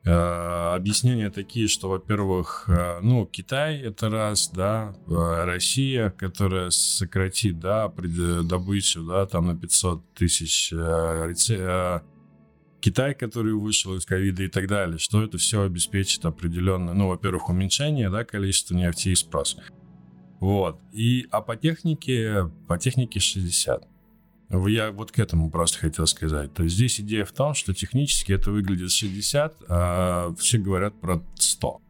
[0.08, 7.60] Э, Объяснения такие, что, во-первых, э, ну, Китай это раз, да, э, Россия, которая сократит,
[7.60, 7.92] да,
[8.44, 10.74] добычу, да, там на 500 тысяч,
[12.80, 17.50] Китай, который вышел из ковида и так далее, что это все обеспечит определенно, ну, во-первых,
[17.50, 19.58] уменьшение, да, количества нефти и спрос.
[20.40, 20.80] Вот.
[20.94, 23.88] И, а по технике, по технике 60.
[24.50, 26.54] Я вот к этому просто хотел сказать.
[26.54, 31.22] То есть здесь идея в том, что технически это выглядит 60, а все говорят про
[31.36, 31.82] 100.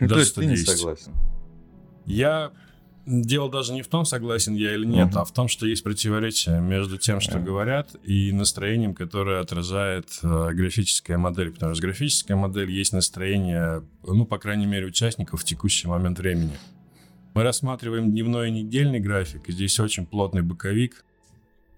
[0.00, 0.78] Ну, то есть ты не 110.
[0.80, 1.12] согласен.
[2.06, 2.52] Я...
[3.08, 5.18] Дело даже не в том, согласен я или нет, Мгм.
[5.18, 10.48] а в том, что есть противоречие между тем, что говорят, и настроением, которое отражает э,
[10.52, 11.52] графическая модель.
[11.52, 16.54] Потому что графическая модель есть настроение, ну, по крайней мере, участников в текущий момент времени.
[17.34, 21.04] Мы рассматриваем дневной и недельный график, и здесь очень плотный боковик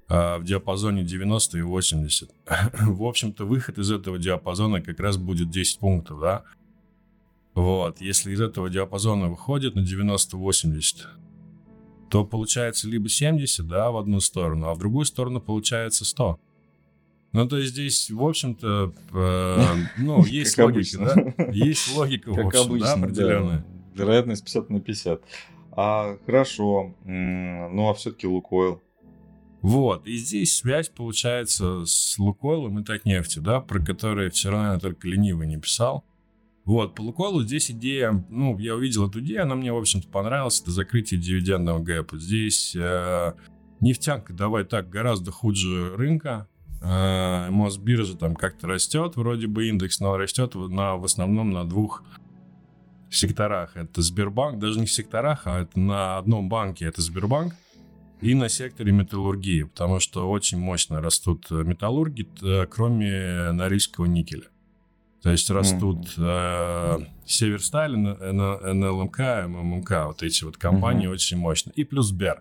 [0.09, 2.31] в диапазоне 90 и 80.
[2.81, 6.45] в общем-то, выход из этого диапазона как раз будет 10 пунктов, да?
[7.55, 11.07] Вот, если из этого диапазона выходит на 90-80,
[12.09, 16.39] то получается либо 70, да, в одну сторону, а в другую сторону получается 100.
[17.33, 21.13] Ну, то есть здесь, в общем-то, э, ну, есть Как логика, да?
[21.13, 21.51] обычно.
[21.53, 23.03] Есть логика, в Как общем, обычно, да, да.
[23.03, 23.67] определенная.
[23.95, 25.23] Вероятность 50 на 50.
[25.73, 26.95] А, хорошо.
[27.05, 28.81] Ну, а все-таки Лукойл.
[29.61, 35.09] Вот, и здесь связь получается с Лукойлом и Татнефтью, да, про которые вчера, наверное, только
[35.09, 36.05] ленивый не писал.
[36.65, 40.61] Вот, по Лукойлу здесь идея, ну, я увидел эту идею, она мне, в общем-то, понравилась,
[40.61, 42.19] это закрытие дивидендного гэпа.
[42.19, 43.33] Здесь э,
[43.81, 46.47] нефтянка, давай так, гораздо хуже рынка,
[46.81, 52.05] э, Мосбиржа там как-то растет, вроде бы индекс, но растет на, в основном на двух
[53.11, 53.77] секторах.
[53.77, 57.55] Это Сбербанк, даже не в секторах, а это на одном банке, это Сбербанк,
[58.21, 64.49] и на секторе металлургии, потому что очень мощно растут э, металлурги, т- кроме норильского никеля.
[65.23, 71.15] То есть растут э, Северсталь, НЛМК, ММК, вот эти вот компании Мгм.
[71.15, 71.71] очень мощно.
[71.75, 72.41] И плюс Сбер.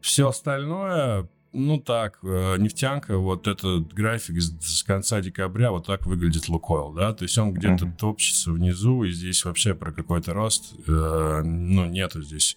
[0.00, 6.06] Все остальное, ну так, э, нефтянка, вот этот график с, с конца декабря, вот так
[6.06, 7.96] выглядит Лукойл, да, то есть он где-то Мгм.
[7.96, 12.56] топчется внизу, и здесь вообще про какой-то рост, э, ну, нету здесь.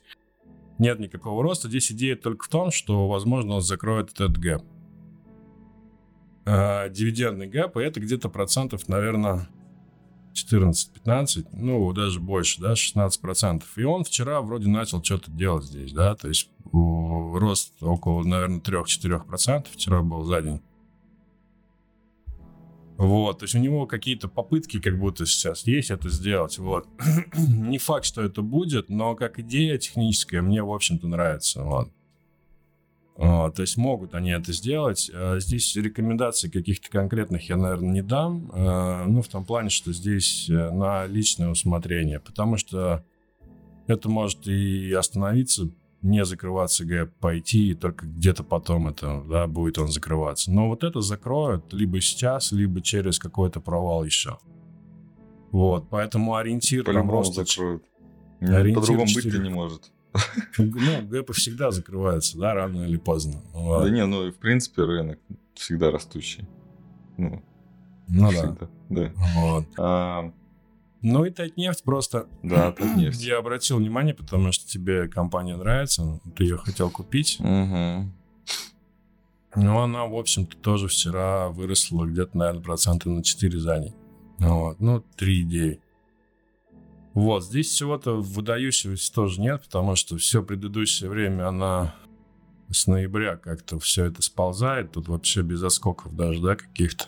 [0.77, 4.61] Нет никакого роста, здесь идея только в том, что, возможно, он закроет этот гэп.
[6.45, 9.47] Э, дивидендный гэп, и это где-то процентов, наверное,
[10.33, 13.77] 14-15, ну, даже больше, да, 16 процентов.
[13.77, 19.25] И он вчера вроде начал что-то делать здесь, да, то есть рост около, наверное, 3-4
[19.25, 20.61] процентов вчера был за день.
[22.97, 26.87] Вот, то есть у него какие-то попытки как будто сейчас есть это сделать, вот.
[27.37, 31.91] Не факт, что это будет, но как идея техническая мне, в общем-то, нравится, вот.
[33.17, 35.09] А, то есть могут они это сделать.
[35.13, 38.51] А, Здесь рекомендаций каких-то конкретных я, наверное, не дам.
[38.53, 42.19] А, Ну, в том плане, что здесь э, на личное усмотрение.
[42.19, 43.05] Потому что
[43.87, 45.69] это может и остановиться
[46.05, 50.51] не закрываться гэп, пойти, и только где-то потом это, да, будет он закрываться.
[50.51, 54.37] Но вот это закроют либо сейчас, либо через какой-то провал еще.
[55.51, 57.43] Вот, поэтому ориентир там роста...
[57.43, 57.83] закроют.
[58.39, 59.29] По-другому 4...
[59.29, 59.91] быть-то не может.
[60.57, 63.41] Ну, гэпы всегда закрываются, да, рано или поздно.
[63.51, 63.83] Вот.
[63.83, 65.19] Да не, ну, в принципе, рынок
[65.55, 66.47] всегда растущий.
[67.17, 67.43] Ну,
[68.07, 69.01] ну всегда, да.
[69.01, 69.11] да.
[69.35, 69.65] Вот.
[69.77, 70.31] А,
[71.05, 72.27] ну и Татнефть просто...
[72.41, 73.21] Да, Татнефть.
[73.23, 77.37] Я обратил внимание, потому что тебе компания нравится, ты ее хотел купить.
[77.39, 78.11] Угу.
[79.57, 83.93] Ну, она, в общем-то, тоже вчера выросла где-то, наверное, проценты на 4 за ней.
[84.39, 84.79] Вот.
[84.79, 85.79] Ну, 3,9.
[87.13, 91.93] Вот, здесь всего-то выдающегося тоже нет, потому что все предыдущее время она
[92.71, 97.05] с ноября как-то все это сползает, тут вообще без оскоков даже, да, каких-то.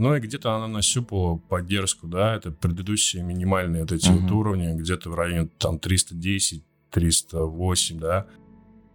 [0.00, 4.20] Ну и где-то она нащупала поддержку, да, это предыдущие минимальные вот эти uh-huh.
[4.20, 8.26] вот уровни, где-то в районе там 310, 308, да.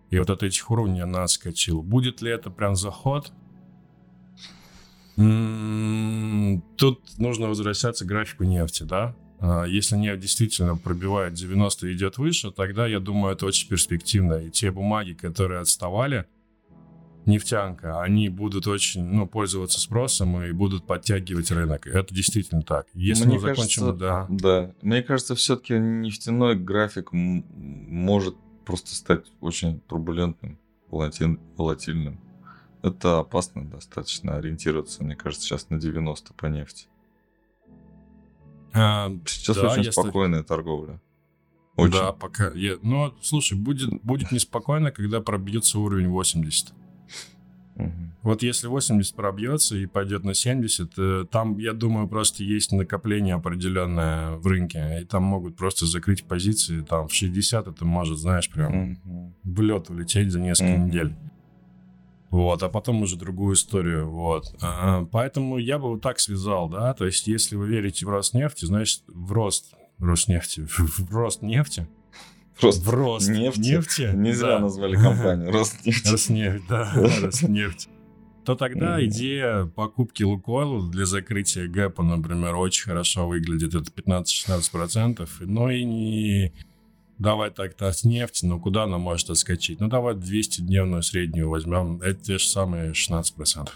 [0.09, 1.83] И вот от этих уровней она скачила.
[1.83, 3.31] Будет ли это прям заход?
[5.17, 9.15] М-м-м, тут нужно возвращаться к графику нефти, да.
[9.39, 14.39] А, если нефть действительно пробивает 90 и идет выше, тогда, я думаю, это очень перспективно.
[14.39, 16.25] И те бумаги, которые отставали,
[17.27, 21.87] нефтянка, они будут очень, ну, пользоваться спросом и будут подтягивать рынок.
[21.87, 22.87] Это действительно так.
[22.93, 24.27] Если Мне мы закончим, кажется, да.
[24.29, 24.71] Да.
[24.81, 28.35] Мне кажется, все-таки нефтяной график может
[28.65, 30.59] просто стать очень турбулентным,
[30.89, 32.19] волатильным.
[32.81, 36.87] Это опасно достаточно ориентироваться, мне кажется, сейчас на 90 по нефти.
[38.73, 39.91] А, сейчас да, очень если...
[39.91, 41.01] спокойная торговля.
[41.77, 41.93] Очень.
[41.93, 42.51] Да, пока.
[42.51, 42.77] Я...
[42.81, 46.73] Ну, слушай, будет, будет неспокойно, когда пробьется уровень 80.
[48.21, 53.35] Вот если 80 пробьется и пойдет на 70, э, там, я думаю, просто есть накопление
[53.35, 58.49] определенное в рынке, и там могут просто закрыть позиции, там в 60 это может, знаешь,
[58.49, 58.97] прям
[59.43, 61.13] в лед улететь за несколько недель.
[62.31, 64.55] Вот, а потом уже другую историю, вот.
[64.59, 68.33] А, поэтому я бы вот так связал, да, то есть если вы верите в рост
[68.33, 71.87] нефти, значит, в рост Роснефти, в рост нефти,
[72.59, 73.59] Просто в рост нефти.
[73.59, 74.59] нефти Не зря да.
[74.59, 76.11] назвали компанию Роснефть.
[76.11, 76.91] Роснефть, да,
[77.21, 77.89] Роснефть.
[78.45, 83.73] То тогда идея покупки Лукойла для закрытия гэпа, например, очень хорошо выглядит.
[83.73, 85.27] Это 15-16%.
[85.41, 86.53] Но и не
[87.17, 89.79] давай так-то с нефти, но куда она может отскочить?
[89.79, 92.01] Ну, давай 200-дневную среднюю возьмем.
[92.01, 93.69] Это те же самые 16%.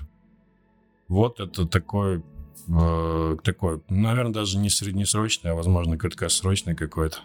[1.08, 2.24] Вот это такой,
[2.68, 7.18] э, такой, наверное, даже не среднесрочный, а, возможно, краткосрочный какой-то.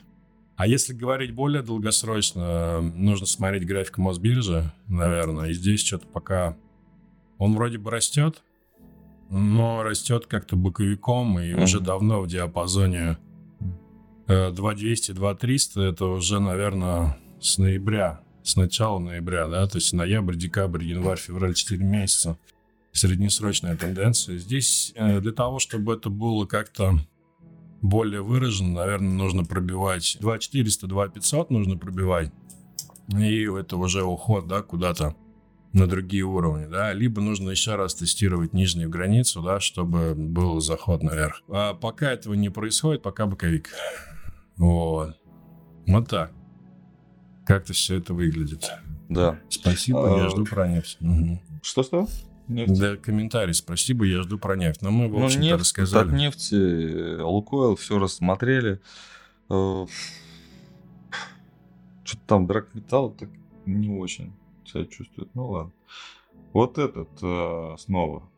[0.57, 5.51] А если говорить более долгосрочно, нужно смотреть график Мосбиржи, наверное.
[5.51, 6.57] И здесь что-то пока...
[7.39, 8.45] Он вроде бы растет,
[9.29, 11.63] но растет как-то боковиком и mm-hmm.
[11.65, 13.19] уже давно в диапазоне
[14.29, 15.83] 2200, э, 2300.
[15.83, 21.55] Это уже, наверное, с ноября, с начала ноября, да, то есть ноябрь, декабрь, январь, февраль,
[21.55, 22.39] 4 месяца.
[22.93, 24.39] Среднесрочная тенденция.
[24.39, 27.01] Здесь э, для того, чтобы это было как-то
[27.85, 32.33] более выражен, наверное, нужно пробивать 2400, 2500 нужно пробивать.
[33.09, 35.15] И это уже уход, да, куда-то
[35.75, 41.03] на другие уровни, да, либо нужно еще раз тестировать нижнюю границу, да, чтобы был заход
[41.03, 41.43] наверх.
[41.49, 43.69] А пока этого не происходит, пока боковик.
[44.57, 45.17] Вот.
[45.87, 46.33] Вот так.
[47.45, 48.71] Как-то все это выглядит.
[49.11, 49.41] Да.
[49.51, 50.23] Спасибо, а...
[50.23, 50.97] я жду про нефть.
[51.03, 51.43] Угу.
[52.49, 52.79] Нефть.
[52.79, 54.83] Да, комментарий, спасибо, я жду про нефть.
[54.83, 56.09] Но мы, в ну, общем-то, нефть, рассказали.
[56.09, 58.81] От нефти, Лукойл, все рассмотрели.
[59.49, 59.87] Э,
[62.05, 63.31] что-то там драгметалл так
[63.65, 64.33] не очень
[64.67, 65.35] себя чувствует.
[65.35, 65.73] Ну ладно.
[66.53, 68.29] Вот этот э, снова.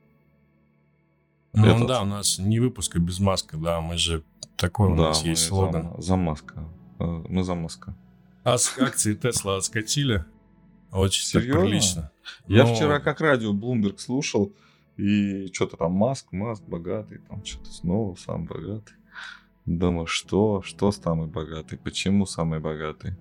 [1.53, 1.87] Ну этот.
[1.87, 4.23] да, у нас не выпуска без маска, да, мы же
[4.57, 5.95] такой у да, нас есть слоган.
[5.97, 6.65] За, за маска.
[6.99, 7.95] Э, мы за маска.
[8.45, 10.25] А с акции Тесла отскочили?
[10.97, 11.61] Очень Серьезно?
[11.61, 12.11] прилично.
[12.49, 12.75] Я Но...
[12.75, 14.53] вчера как радио Bloomberg слушал,
[14.97, 18.95] и что-то там Маск, Маск богатый, там что-то снова сам богатый.
[19.67, 23.15] Думаю, что, что самый богатый, почему самый богатый.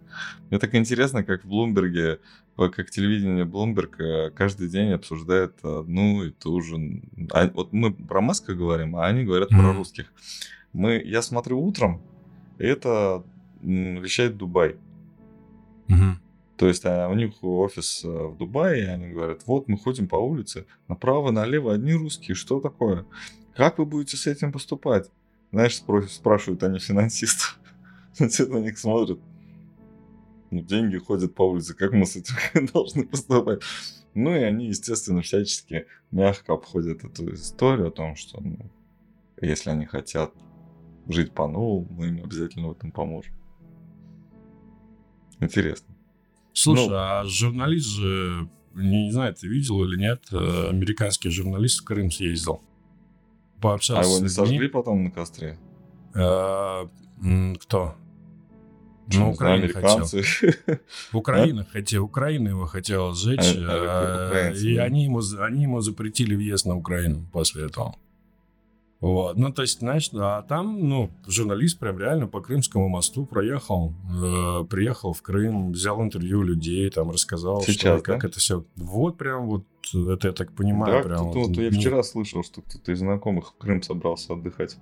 [0.49, 2.19] Мне так интересно, как в Блумберге,
[2.55, 7.01] как телевидение Блумберг э, каждый день обсуждает одну и ту же...
[7.32, 9.59] А, вот мы про Маска говорим, а они говорят mm-hmm.
[9.59, 10.13] про русских.
[10.71, 12.01] Мы, я смотрю утром,
[12.59, 13.23] и это
[13.61, 14.78] вещает Дубай.
[15.88, 16.13] Mm-hmm.
[16.58, 20.08] То есть а, у них офис э, в Дубае, и они говорят, вот мы ходим
[20.08, 23.06] по улице, направо, налево одни русские, что такое?
[23.56, 25.10] Как вы будете с этим поступать?
[25.51, 27.60] Знаешь, спрашивают они финансистов.
[28.14, 29.20] Те на них смотрят.
[30.51, 32.36] Ну, деньги ходят по улице, как мы с этим
[32.74, 33.62] должны поступать?
[34.14, 38.72] Ну и они, естественно, всячески мягко обходят эту историю о том, что ну,
[39.41, 40.34] если они хотят
[41.08, 43.34] жить по-новому, мы им обязательно в этом поможем.
[45.41, 45.94] Интересно.
[46.56, 51.82] Слушай, ну, а журналист же, не, не знаю, ты видел или нет, э, американский журналист
[51.82, 52.62] в Крым съездил.
[53.62, 55.60] Пообщался а его не сожгли потом на костре?
[56.18, 56.88] А,
[57.60, 57.95] кто?
[59.14, 60.08] Ну, Украина хотел.
[61.12, 66.66] Украина хотел, Украина его хотела сжечь, а, а, и они ему, они ему запретили въезд
[66.66, 67.97] на Украину после этого.
[69.01, 69.37] Вот.
[69.37, 74.65] Ну, то есть, знаешь, а там, ну, журналист прям реально по Крымскому мосту проехал, э,
[74.69, 78.01] приехал в Крым, взял интервью людей, там рассказал, Сейчас, что, да?
[78.01, 78.65] как это все.
[78.75, 81.25] Вот прям вот, это я так понимаю, да, прям.
[81.25, 84.77] Вот, вот, я вчера слышал, что кто-то из знакомых в Крым собрался отдыхать.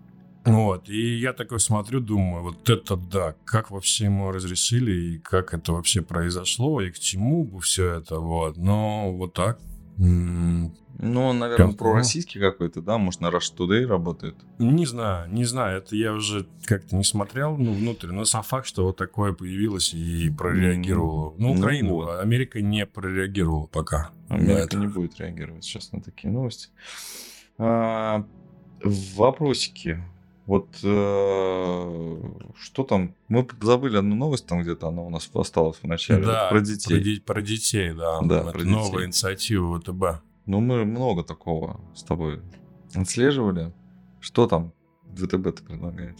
[0.45, 5.53] Вот, и я такой смотрю, думаю, вот это да, как вообще ему разрешили, и как
[5.53, 8.57] это вообще произошло, и к чему бы все это, вот.
[8.57, 9.59] Но вот так,
[9.97, 11.77] ну, он, наверное, как?
[11.77, 12.97] пророссийский какой-то, да?
[12.97, 14.35] Может, на Rush Today работает?
[14.59, 15.79] Не знаю, не знаю.
[15.79, 18.07] Это я уже как-то не смотрел, ну, внутрь.
[18.07, 21.33] Но сам факт, что вот такое появилось и прореагировало.
[21.37, 22.19] Ну, ну Украина, ну, вот.
[22.19, 24.11] Америка не прореагировала пока.
[24.29, 26.69] Америка не будет реагировать сейчас на такие новости.
[27.57, 28.25] А,
[28.83, 30.03] вопросики.
[30.45, 32.17] Вот э,
[32.59, 33.15] что там?
[33.29, 36.25] Мы забыли одну новость там где-то, она у нас осталась в начале.
[36.25, 37.21] Да, про детей.
[37.21, 38.19] Про, про детей, да.
[38.21, 39.05] да про новая детей.
[39.05, 40.23] инициатива ВТБ.
[40.45, 42.41] Ну, мы много такого с тобой
[42.93, 43.73] отслеживали.
[44.19, 44.73] Что там
[45.15, 46.17] ВТБ-то предлагает?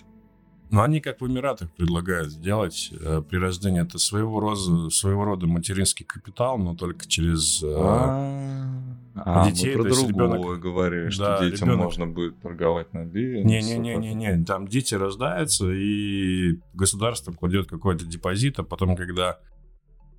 [0.73, 3.83] Ну, они как в Эмиратах предлагают сделать э, при рождении.
[3.83, 9.75] Это своего рода, своего рода материнский капитал, но только через э, а, детей.
[9.75, 10.59] Мы про другое ребенок...
[10.59, 11.85] говорили, что да, детям ребенок...
[11.85, 13.43] можно будет торговать на бирже.
[13.43, 14.45] Не-не-не-не-не.
[14.45, 19.37] Там дети рождаются, и государство кладет какой-то депозит, а потом, когда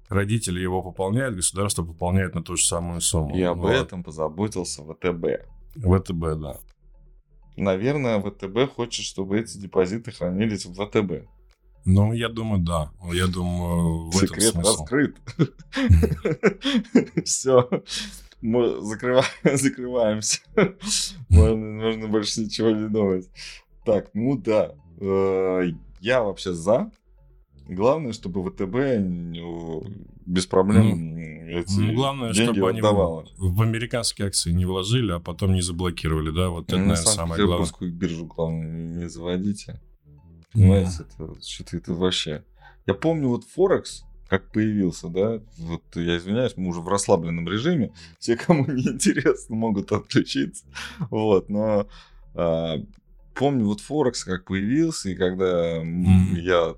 [0.09, 3.36] родители его пополняют, государство пополняет на ту же самую сумму.
[3.36, 3.72] И об вот.
[3.72, 5.48] этом позаботился ВТБ.
[5.74, 6.59] ВТБ, да.
[7.57, 11.28] Наверное, ВТБ хочет, чтобы эти депозиты хранились в ВТБ.
[11.84, 12.90] Ну, я думаю, да.
[13.12, 14.80] Я думаю, в Секрет этом смысл.
[14.80, 15.16] раскрыт.
[17.24, 17.68] Все.
[18.40, 18.80] Мы
[19.57, 20.40] закрываемся.
[21.28, 23.28] Можно больше ничего не думать.
[23.84, 24.74] Так, ну да.
[25.00, 25.64] Э,
[26.00, 26.90] я вообще за
[27.68, 28.74] Главное, чтобы ВТБ
[30.26, 33.20] без проблем ну, эти ну, главное, деньги чтобы отдавало.
[33.22, 36.48] они в, в американские акции не вложили, а потом не заблокировали, да?
[36.48, 37.90] Вот это, наверное, самое главное.
[37.90, 39.80] биржу, главное, не заводите.
[40.52, 41.32] Понимаете, mm.
[41.32, 42.44] это что-то это вообще...
[42.86, 47.92] Я помню, вот Форекс, как появился, да, вот я извиняюсь, мы уже в расслабленном режиме,
[48.18, 50.64] те, кому не интересно, могут отключиться,
[51.10, 51.86] вот, но
[52.34, 52.76] а,
[53.34, 56.40] помню вот Форекс как появился, и когда mm-hmm.
[56.40, 56.74] я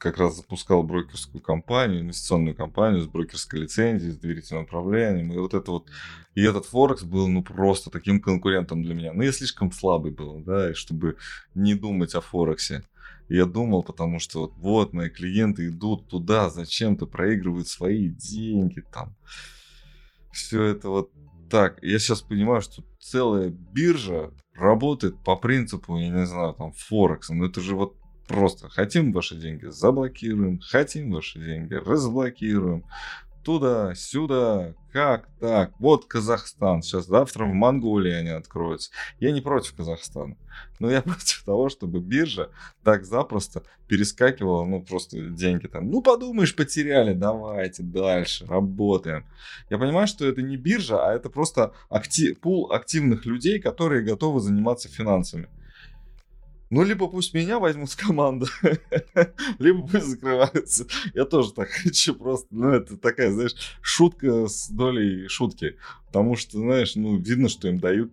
[0.00, 5.52] как раз запускал брокерскую компанию, инвестиционную компанию с брокерской лицензией, с доверительным управлением, и вот
[5.52, 5.90] это вот,
[6.34, 9.12] и этот Форекс был, ну, просто таким конкурентом для меня.
[9.12, 11.18] Но я слишком слабый был, да, и чтобы
[11.54, 12.82] не думать о Форексе.
[13.28, 19.14] Я думал, потому что вот, вот мои клиенты идут туда, зачем-то проигрывают свои деньги там.
[20.32, 21.10] Все это вот
[21.50, 21.78] так.
[21.82, 27.34] Я сейчас понимаю, что целая биржа работает по принципу, я не знаю, там, Форекса.
[27.34, 27.96] Но это же вот
[28.30, 32.84] просто хотим ваши деньги, заблокируем, хотим ваши деньги, разблокируем.
[33.44, 35.72] Туда, сюда, как так?
[35.78, 36.82] Вот Казахстан.
[36.82, 38.90] Сейчас завтра в Монголии они откроются.
[39.18, 40.36] Я не против Казахстана.
[40.78, 42.50] Но я против того, чтобы биржа
[42.84, 45.90] так запросто перескакивала, ну, просто деньги там.
[45.90, 49.24] Ну, подумаешь, потеряли, давайте дальше, работаем.
[49.70, 54.40] Я понимаю, что это не биржа, а это просто актив, пул активных людей, которые готовы
[54.40, 55.48] заниматься финансами.
[56.70, 58.46] Ну, либо пусть меня возьмут в команду,
[59.58, 60.86] либо пусть закрываются.
[61.14, 62.46] Я тоже так хочу просто.
[62.50, 65.76] Ну, это такая, знаешь, шутка с долей шутки.
[66.06, 68.12] Потому что, знаешь, ну, видно, что им дают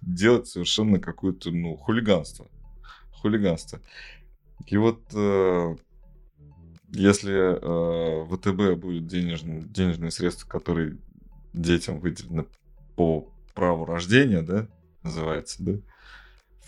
[0.00, 2.48] делать совершенно какое-то, ну, хулиганство.
[3.10, 3.80] Хулиганство.
[4.66, 5.76] И вот э,
[6.90, 10.98] если э, ВТБ будет денежные, денежные средства, которые
[11.52, 12.46] детям выделены
[12.94, 14.68] по праву рождения, да,
[15.02, 15.72] называется, да,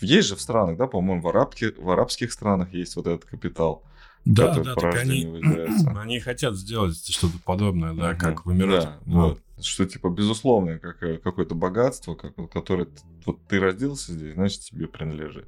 [0.01, 3.83] есть же в странах, да, по-моему, в, арабке, в арабских странах есть вот этот капитал.
[4.25, 5.25] Да, да, так они,
[5.97, 8.99] они хотят сделать что-то подобное, да, как в Эмиратах.
[9.05, 9.39] Да, вот.
[9.59, 12.87] Что типа безусловное как, э, какое-то богатство, как, которое
[13.25, 15.45] вот ты родился здесь, значит тебе принадлежит.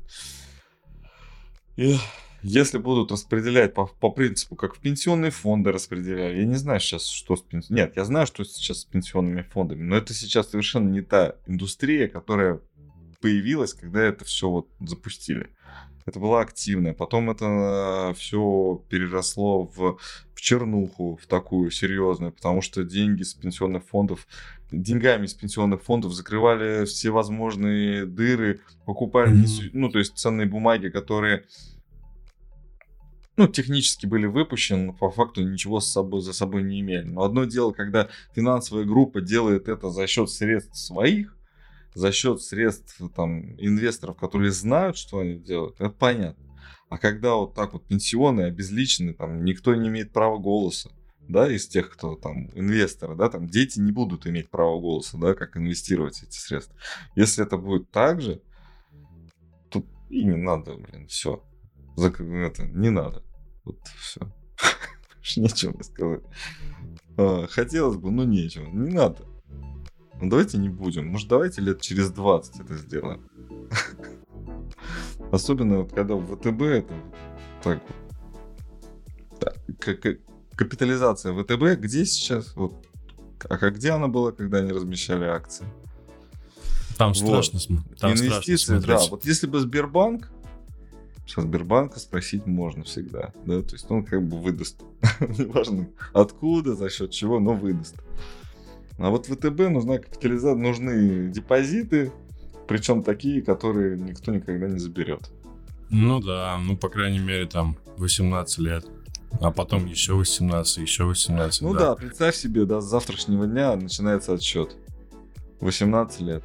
[1.77, 1.97] И
[2.43, 7.07] если будут распределять по, по принципу, как в пенсионные фонды распределяли, я не знаю сейчас,
[7.07, 7.85] что с пенсионными...
[7.85, 12.07] Нет, я знаю, что сейчас с пенсионными фондами, но это сейчас совершенно не та индустрия,
[12.07, 12.59] которая
[13.23, 15.49] появилась, когда это все вот запустили.
[16.05, 16.93] Это была активная.
[16.93, 19.97] Потом это все переросло в,
[20.35, 24.27] в чернуху, в такую серьезную, потому что деньги с пенсионных фондов,
[24.73, 29.69] деньгами из пенсионных фондов закрывали все возможные дыры, покупали, mm-hmm.
[29.71, 31.45] ну, то есть ценные бумаги, которые
[33.37, 37.05] ну, технически были выпущены, но по факту ничего с собой, за собой не имели.
[37.05, 41.37] Но одно дело, когда финансовая группа делает это за счет средств своих,
[41.95, 46.43] за счет средств там, инвесторов, которые знают, что они делают, это понятно.
[46.89, 50.91] А когда вот так вот пенсионные, обезличенные, там никто не имеет права голоса,
[51.27, 55.33] да, из тех, кто там инвесторы, да, там дети не будут иметь права голоса, да,
[55.33, 56.75] как инвестировать эти средства.
[57.15, 58.41] Если это будет так же,
[59.69, 61.43] то и не надо, блин, все.
[61.97, 63.23] Это, не надо.
[63.63, 64.31] Вот все.
[65.37, 66.21] Нечего сказать.
[67.17, 68.67] А, хотелось бы, но нечего.
[68.67, 69.25] Не надо.
[70.23, 71.07] Ну давайте не будем.
[71.07, 73.29] Может, давайте лет через 20 это сделаем.
[75.33, 76.93] Особенно вот когда в ВТБ это
[77.61, 77.81] так
[79.37, 80.17] вот.
[80.55, 82.55] Капитализация ВТБ где сейчас?
[82.55, 82.85] Вот,
[83.49, 85.65] а как где она была, когда они размещали акции?
[86.97, 87.17] Там вот.
[87.17, 89.11] страшно, там Инвестиции, страшно да.
[89.11, 90.31] Вот если бы Сбербанк,
[91.27, 94.83] со Сбербанка спросить можно всегда, да, то есть он как бы выдаст,
[95.19, 97.95] неважно откуда, за счет чего, но выдаст.
[98.97, 102.11] А вот ВТБ нужна капитализация, нужны депозиты,
[102.67, 105.29] причем такие, которые никто никогда не заберет.
[105.89, 108.85] Ну да, ну по крайней мере там 18 лет.
[109.41, 111.61] А потом еще 18, еще 18.
[111.61, 111.79] Ну да.
[111.79, 114.75] да, представь себе, да, с завтрашнего дня начинается отсчет.
[115.59, 116.43] 18 лет.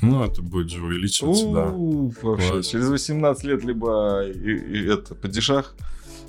[0.00, 2.28] Ну, это будет же увеличиваться, У-у-у, да.
[2.28, 2.66] Вообще, Класс.
[2.66, 5.76] через 18 лет либо и, и это падишах,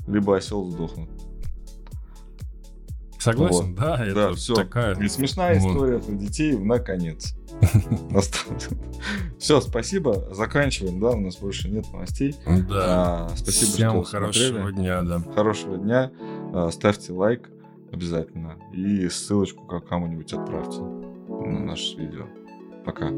[0.05, 1.09] либо осел сдохнут.
[3.23, 3.75] Согласен, вот.
[3.75, 4.53] да, это да, все.
[4.53, 4.95] такая...
[4.95, 5.71] И смешная вот.
[5.71, 7.35] история про детей наконец.
[9.39, 10.27] Все, спасибо.
[10.33, 12.35] Заканчиваем, да, у нас больше нет новостей.
[12.45, 13.27] Да.
[13.27, 14.75] А, спасибо, Всем что хорошего смотрели.
[14.75, 15.19] дня, да.
[15.33, 16.11] Хорошего дня.
[16.53, 17.49] А, ставьте лайк
[17.91, 18.57] обязательно.
[18.73, 22.25] И ссылочку как кому-нибудь отправьте на наше видео.
[22.85, 23.09] Пока.